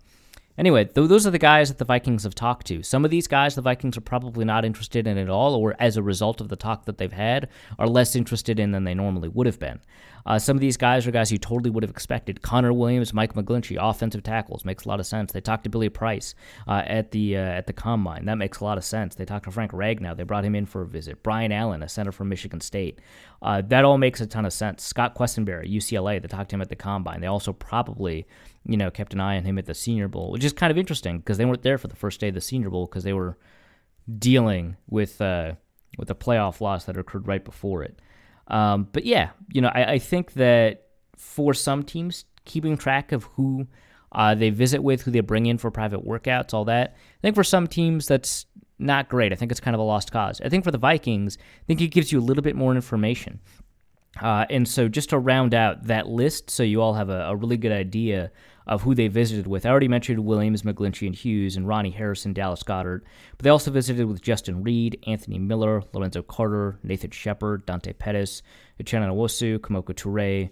Anyway, 0.57 0.85
th- 0.85 1.09
those 1.09 1.27
are 1.27 1.31
the 1.31 1.39
guys 1.39 1.69
that 1.69 1.79
the 1.79 1.85
Vikings 1.85 2.23
have 2.23 2.35
talked 2.35 2.67
to. 2.69 2.83
Some 2.83 3.05
of 3.05 3.11
these 3.11 3.27
guys 3.27 3.55
the 3.55 3.63
Vikings 3.63 3.97
are 3.97 4.03
probably 4.03 4.45
not 4.45 4.65
interested 4.65 5.07
in 5.07 5.19
at 5.19 5.29
all, 5.29 5.55
or 5.55 5.75
as 5.79 5.97
a 5.97 6.03
result 6.03 6.41
of 6.41 6.49
the 6.49 6.57
talk 6.57 6.85
that 6.85 6.99
they've 6.99 7.13
had, 7.13 7.49
are 7.79 7.89
less 7.89 8.15
interested 8.15 8.61
in 8.61 8.73
than 8.73 8.85
they 8.85 8.95
normally 8.95 9.29
would 9.29 9.47
have 9.47 9.59
been. 9.59 9.81
Uh, 10.27 10.39
some 10.39 10.57
of 10.57 10.61
these 10.61 10.77
guys 10.77 11.07
are 11.07 11.11
guys 11.11 11.31
you 11.31 11.39
totally 11.39 11.71
would 11.71 11.83
have 11.83 11.91
expected. 11.91 12.41
Connor 12.41 12.73
Williams, 12.73 13.13
Mike 13.13 13.35
McGlinchey, 13.35 13.77
offensive 13.79 14.23
tackles 14.23 14.65
makes 14.65 14.85
a 14.85 14.89
lot 14.89 15.01
of 15.01 15.07
sense. 15.07 15.33
They 15.33 15.41
talked 15.41 15.65
to 15.65 15.71
Billy 15.71 15.89
Price 15.91 16.35
uh, 16.67 16.83
at 16.87 17.11
the 17.11 17.37
uh, 17.37 17.41
at 17.41 17.67
the 17.67 17.73
combine. 17.73 18.25
That 18.25 18.37
makes 18.37 18.61
a 18.61 18.65
lot 18.65 18.79
of 18.79 18.85
sense. 18.85 19.15
They 19.15 19.25
talked 19.25 19.45
to 19.45 19.51
Frank 19.51 19.73
Ragnow. 19.73 20.17
They 20.17 20.23
brought 20.23 20.45
him 20.45 20.55
in 20.55 20.67
for 20.67 20.83
a 20.83 20.87
visit. 20.87 21.23
Brian 21.23 21.53
Allen, 21.53 21.83
a 21.83 21.89
center 21.89 22.13
from 22.13 22.29
Michigan 22.29 22.61
State. 22.61 23.01
Uh, 23.43 23.61
that 23.69 23.85
all 23.85 23.99
makes 23.99 24.21
a 24.21 24.27
ton 24.27 24.47
of 24.47 24.53
sense. 24.53 24.83
Scott 24.83 25.15
Quessenberry, 25.15 25.71
UCLA. 25.71 26.23
They 26.23 26.29
talked 26.29 26.51
to 26.51 26.57
him 26.57 26.63
at 26.63 26.71
the 26.71 26.77
combine. 26.77 27.21
They 27.21 27.27
also 27.27 27.53
probably 27.53 28.27
you 28.67 28.77
know 28.77 28.91
kept 28.91 29.13
an 29.13 29.21
eye 29.21 29.37
on 29.37 29.45
him 29.45 29.59
at 29.59 29.67
the 29.67 29.75
Senior 29.75 30.09
Bowl, 30.09 30.31
which 30.31 30.45
is 30.45 30.53
kind 30.53 30.71
of 30.71 30.79
interesting 30.79 31.19
because 31.19 31.39
they 31.39 31.45
weren't 31.45 31.63
there 31.63 31.79
for 31.79 31.89
the 31.89 31.97
first 31.97 32.21
day 32.21 32.29
of 32.29 32.35
the 32.35 32.41
Senior 32.41 32.71
Bowl 32.71 32.87
because 32.87 33.05
they 33.05 33.13
were 33.13 33.37
dealing 34.19 34.77
with 34.89 35.21
uh, 35.21 35.53
with 35.99 36.11
a 36.11 36.15
playoff 36.15 36.61
loss 36.61 36.85
that 36.85 36.97
occurred 36.97 37.29
right 37.29 37.45
before 37.45 37.83
it. 37.83 38.01
Um, 38.49 38.89
but 38.93 39.05
yeah, 39.05 39.31
you 39.53 39.61
know, 39.61 39.71
I, 39.75 39.93
I, 39.93 39.99
think 39.99 40.35
that 40.35 40.89
for 41.17 41.55
some 41.55 41.83
teams, 41.83 42.27
keeping 42.45 42.77
track 42.77 43.11
of 43.11 43.25
who 43.25 43.67
uh, 44.13 44.35
they 44.35 44.51
visit 44.51 44.83
with, 44.83 45.01
who 45.01 45.11
they 45.11 45.21
bring 45.21 45.47
in 45.47 45.57
for 45.57 45.71
private 45.71 46.05
workouts, 46.07 46.53
all 46.53 46.67
that, 46.67 46.95
I 46.95 47.21
think 47.23 47.37
for 47.37 47.45
some 47.45 47.67
teams 47.67 48.07
that's 48.07 48.45
not 48.79 49.09
great. 49.09 49.33
I 49.33 49.37
think 49.37 49.51
it's 49.51 49.61
kind 49.61 49.75
of 49.75 49.81
a 49.81 49.85
lost 49.85 50.13
cause. 50.13 50.43
I 50.43 50.51
think 50.51 50.65
for 50.65 50.71
the 50.71 50.79
Vikings, 50.79 51.39
I 51.41 51.65
think 51.67 51.81
it 51.81 51.89
gives 51.89 52.13
you 52.13 52.19
a 52.19 52.23
little 52.23 52.43
bit 52.43 52.57
more 52.57 52.75
information. 52.75 53.41
Uh, 54.21 54.45
and 54.51 54.69
so 54.69 54.89
just 54.89 55.11
to 55.11 55.19
round 55.19 55.55
out 55.55 55.85
that 55.87 56.07
list, 56.09 56.51
so 56.51 56.63
you 56.63 56.81
all 56.81 56.95
have 56.95 57.09
a, 57.09 57.25
a, 57.27 57.37
really 57.37 57.57
good 57.57 57.73
idea 57.73 58.31
of 58.67 58.83
who 58.83 58.95
they 58.95 59.09
visited 59.09 59.47
with. 59.47 59.67
I 59.67 59.71
already 59.71 59.89
mentioned 59.89 60.25
Williams, 60.25 60.63
McGlinchey, 60.63 61.07
and 61.07 61.15
Hughes, 61.15 61.57
and 61.57 61.69
Ronnie 61.69 61.91
Harrison, 61.91 62.33
Dallas 62.33 62.63
Goedert, 62.63 63.03
but 63.37 63.45
they 63.45 63.51
also 63.51 63.71
visited 63.71 64.07
with 64.07 64.23
Justin 64.23 64.63
Reid, 64.63 64.99
Anthony 65.07 65.39
Miller, 65.39 65.83
Lorenzo 65.93 66.23
Carter, 66.23 66.79
Nathan 66.83 67.11
Shepherd, 67.11 67.67
Dante 67.67 67.93
Pettis, 67.93 68.43
Uchenna 68.83 69.09
Nwosu, 69.09 69.59
Kemoko 69.59 69.95
Turay, 69.95 70.51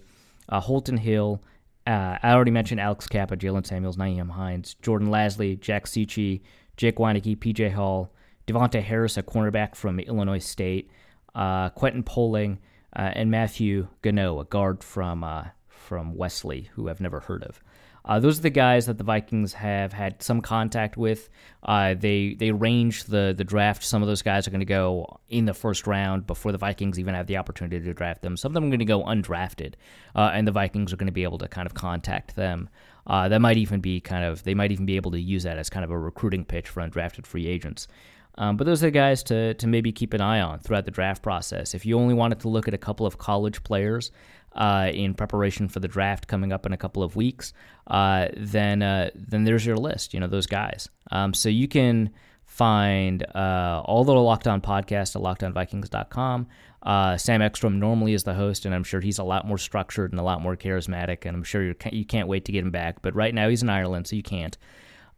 uh, 0.49 0.59
Holton 0.59 0.97
Hill. 0.97 1.43
Uh, 1.85 2.17
I 2.21 2.33
already 2.33 2.51
mentioned 2.51 2.79
Alex 2.79 3.07
Cappa, 3.07 3.35
Jaylen 3.35 3.65
Samuels, 3.65 3.97
Nyheim 3.97 4.29
Hines, 4.29 4.75
Jordan 4.81 5.09
Lasley, 5.09 5.59
Jack 5.59 5.85
Cichy, 5.85 6.41
Jake 6.77 6.97
Wieneke, 6.97 7.37
PJ 7.37 7.73
Hall, 7.73 8.13
Devontae 8.47 8.81
Harris, 8.81 9.17
a 9.17 9.23
cornerback 9.23 9.75
from 9.75 9.99
Illinois 9.99 10.39
State, 10.39 10.89
uh, 11.35 11.69
Quentin 11.69 12.03
Poling, 12.03 12.59
uh, 12.95 13.11
and 13.13 13.31
Matthew 13.31 13.87
Gono, 14.01 14.39
a 14.39 14.45
guard 14.45 14.83
from 14.83 15.23
uh, 15.23 15.45
from 15.67 16.15
Wesley, 16.15 16.69
who 16.73 16.89
I've 16.89 17.01
never 17.01 17.21
heard 17.21 17.43
of. 17.43 17.61
Uh, 18.05 18.19
those 18.19 18.39
are 18.39 18.41
the 18.41 18.49
guys 18.49 18.85
that 18.85 18.97
the 18.97 19.03
Vikings 19.03 19.53
have 19.53 19.93
had 19.93 20.21
some 20.21 20.41
contact 20.41 20.97
with. 20.97 21.29
Uh, 21.63 21.93
they 21.93 22.33
they 22.33 22.51
range 22.51 23.05
the 23.05 23.33
the 23.35 23.43
draft. 23.43 23.83
Some 23.83 24.01
of 24.01 24.07
those 24.07 24.21
guys 24.21 24.47
are 24.47 24.51
going 24.51 24.59
to 24.59 24.65
go 24.65 25.19
in 25.29 25.45
the 25.45 25.53
first 25.53 25.87
round 25.87 26.27
before 26.27 26.51
the 26.51 26.57
Vikings 26.57 26.99
even 26.99 27.13
have 27.13 27.27
the 27.27 27.37
opportunity 27.37 27.79
to 27.79 27.93
draft 27.93 28.21
them. 28.21 28.35
Some 28.35 28.49
of 28.49 28.53
them 28.53 28.65
are 28.65 28.69
going 28.69 28.79
to 28.79 28.85
go 28.85 29.03
undrafted, 29.03 29.75
uh, 30.15 30.31
and 30.33 30.45
the 30.45 30.51
Vikings 30.51 30.91
are 30.91 30.97
going 30.97 31.07
to 31.07 31.13
be 31.13 31.23
able 31.23 31.37
to 31.37 31.47
kind 31.47 31.65
of 31.65 31.73
contact 31.73 32.35
them. 32.35 32.69
Uh, 33.07 33.27
that 33.29 33.39
might 33.39 33.57
even 33.57 33.79
be 33.79 33.99
kind 34.01 34.25
of 34.25 34.43
they 34.43 34.53
might 34.53 34.71
even 34.71 34.85
be 34.85 34.97
able 34.97 35.11
to 35.11 35.19
use 35.19 35.43
that 35.43 35.57
as 35.57 35.69
kind 35.69 35.85
of 35.85 35.91
a 35.91 35.97
recruiting 35.97 36.43
pitch 36.43 36.67
for 36.67 36.81
undrafted 36.81 37.25
free 37.25 37.47
agents. 37.47 37.87
Um, 38.35 38.57
but 38.57 38.65
those 38.65 38.81
are 38.83 38.87
the 38.87 38.91
guys 38.91 39.21
to, 39.23 39.53
to 39.53 39.67
maybe 39.67 39.91
keep 39.91 40.13
an 40.13 40.21
eye 40.21 40.41
on 40.41 40.59
throughout 40.59 40.85
the 40.85 40.91
draft 40.91 41.21
process. 41.21 41.75
If 41.75 41.85
you 41.85 41.99
only 41.99 42.15
wanted 42.15 42.39
to 42.39 42.49
look 42.49 42.67
at 42.67 42.73
a 42.73 42.79
couple 42.79 43.05
of 43.05 43.17
college 43.17 43.63
players 43.63 44.11
uh, 44.55 44.89
in 44.93 45.13
preparation 45.13 45.67
for 45.67 45.79
the 45.79 45.87
draft 45.87 46.27
coming 46.27 46.51
up 46.51 46.65
in 46.65 46.73
a 46.73 46.77
couple 46.77 47.03
of 47.03 47.15
weeks, 47.15 47.53
uh, 47.87 48.27
then 48.35 48.81
uh, 48.81 49.09
then 49.15 49.43
there's 49.43 49.65
your 49.65 49.77
list. 49.77 50.13
You 50.13 50.19
know 50.19 50.27
those 50.27 50.47
guys. 50.47 50.89
Um, 51.11 51.33
so 51.33 51.49
you 51.49 51.67
can 51.67 52.11
find 52.45 53.25
uh, 53.35 53.81
all 53.85 54.03
the 54.03 54.13
Locked 54.13 54.47
On 54.47 54.61
podcast 54.61 55.15
at 55.15 55.21
lockedonvikings.com. 55.21 56.47
Uh, 56.83 57.17
Sam 57.17 57.41
Ekstrom 57.41 57.79
normally 57.79 58.13
is 58.13 58.23
the 58.23 58.33
host, 58.33 58.65
and 58.65 58.75
I'm 58.75 58.83
sure 58.83 58.99
he's 58.99 59.17
a 59.17 59.23
lot 59.23 59.47
more 59.47 59.57
structured 59.57 60.11
and 60.11 60.19
a 60.19 60.23
lot 60.23 60.41
more 60.41 60.55
charismatic, 60.55 61.25
and 61.25 61.35
I'm 61.35 61.43
sure 61.43 61.63
you 61.63 61.75
you 61.91 62.05
can't 62.05 62.27
wait 62.27 62.45
to 62.45 62.51
get 62.51 62.63
him 62.63 62.71
back. 62.71 63.01
But 63.01 63.15
right 63.15 63.33
now 63.33 63.49
he's 63.49 63.63
in 63.63 63.69
Ireland, 63.69 64.07
so 64.07 64.15
you 64.15 64.23
can't. 64.23 64.57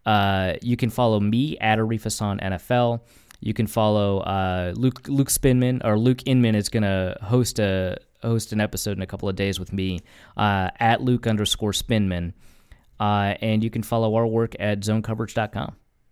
Uh, 0.06 0.54
you 0.62 0.78
can 0.78 0.91
follow 0.91 1.19
me 1.19 1.58
at 1.58 1.80
Arif 1.80 2.04
Hassan 2.04 2.39
NFL. 2.39 3.02
You 3.39 3.54
can 3.54 3.67
follow 3.67 4.19
uh, 4.19 4.74
Luke 4.76 5.08
Luke 5.08 5.30
Spinman 5.30 5.82
or 5.84 5.98
Luke 5.98 6.21
Inman 6.26 6.56
is 6.56 6.69
gonna 6.69 7.17
host 7.21 7.60
a 7.60 7.98
host 8.26 8.52
an 8.52 8.60
episode 8.60 8.98
in 8.98 9.02
a 9.02 9.08
couple 9.08 9.30
of 9.30 9.36
days 9.36 9.60
with 9.60 9.72
me 9.72 10.00
uh, 10.38 10.70
at 10.80 11.02
Luke 11.02 11.28
underscore 11.28 11.72
Spinman, 11.72 12.34
uh, 13.00 13.36
and 13.42 13.64
you 13.64 13.70
can 13.70 13.84
follow 13.84 14.16
our 14.16 14.28
work 14.28 14.56
at 14.60 14.82
ZoneCoverage.com. 14.82 15.76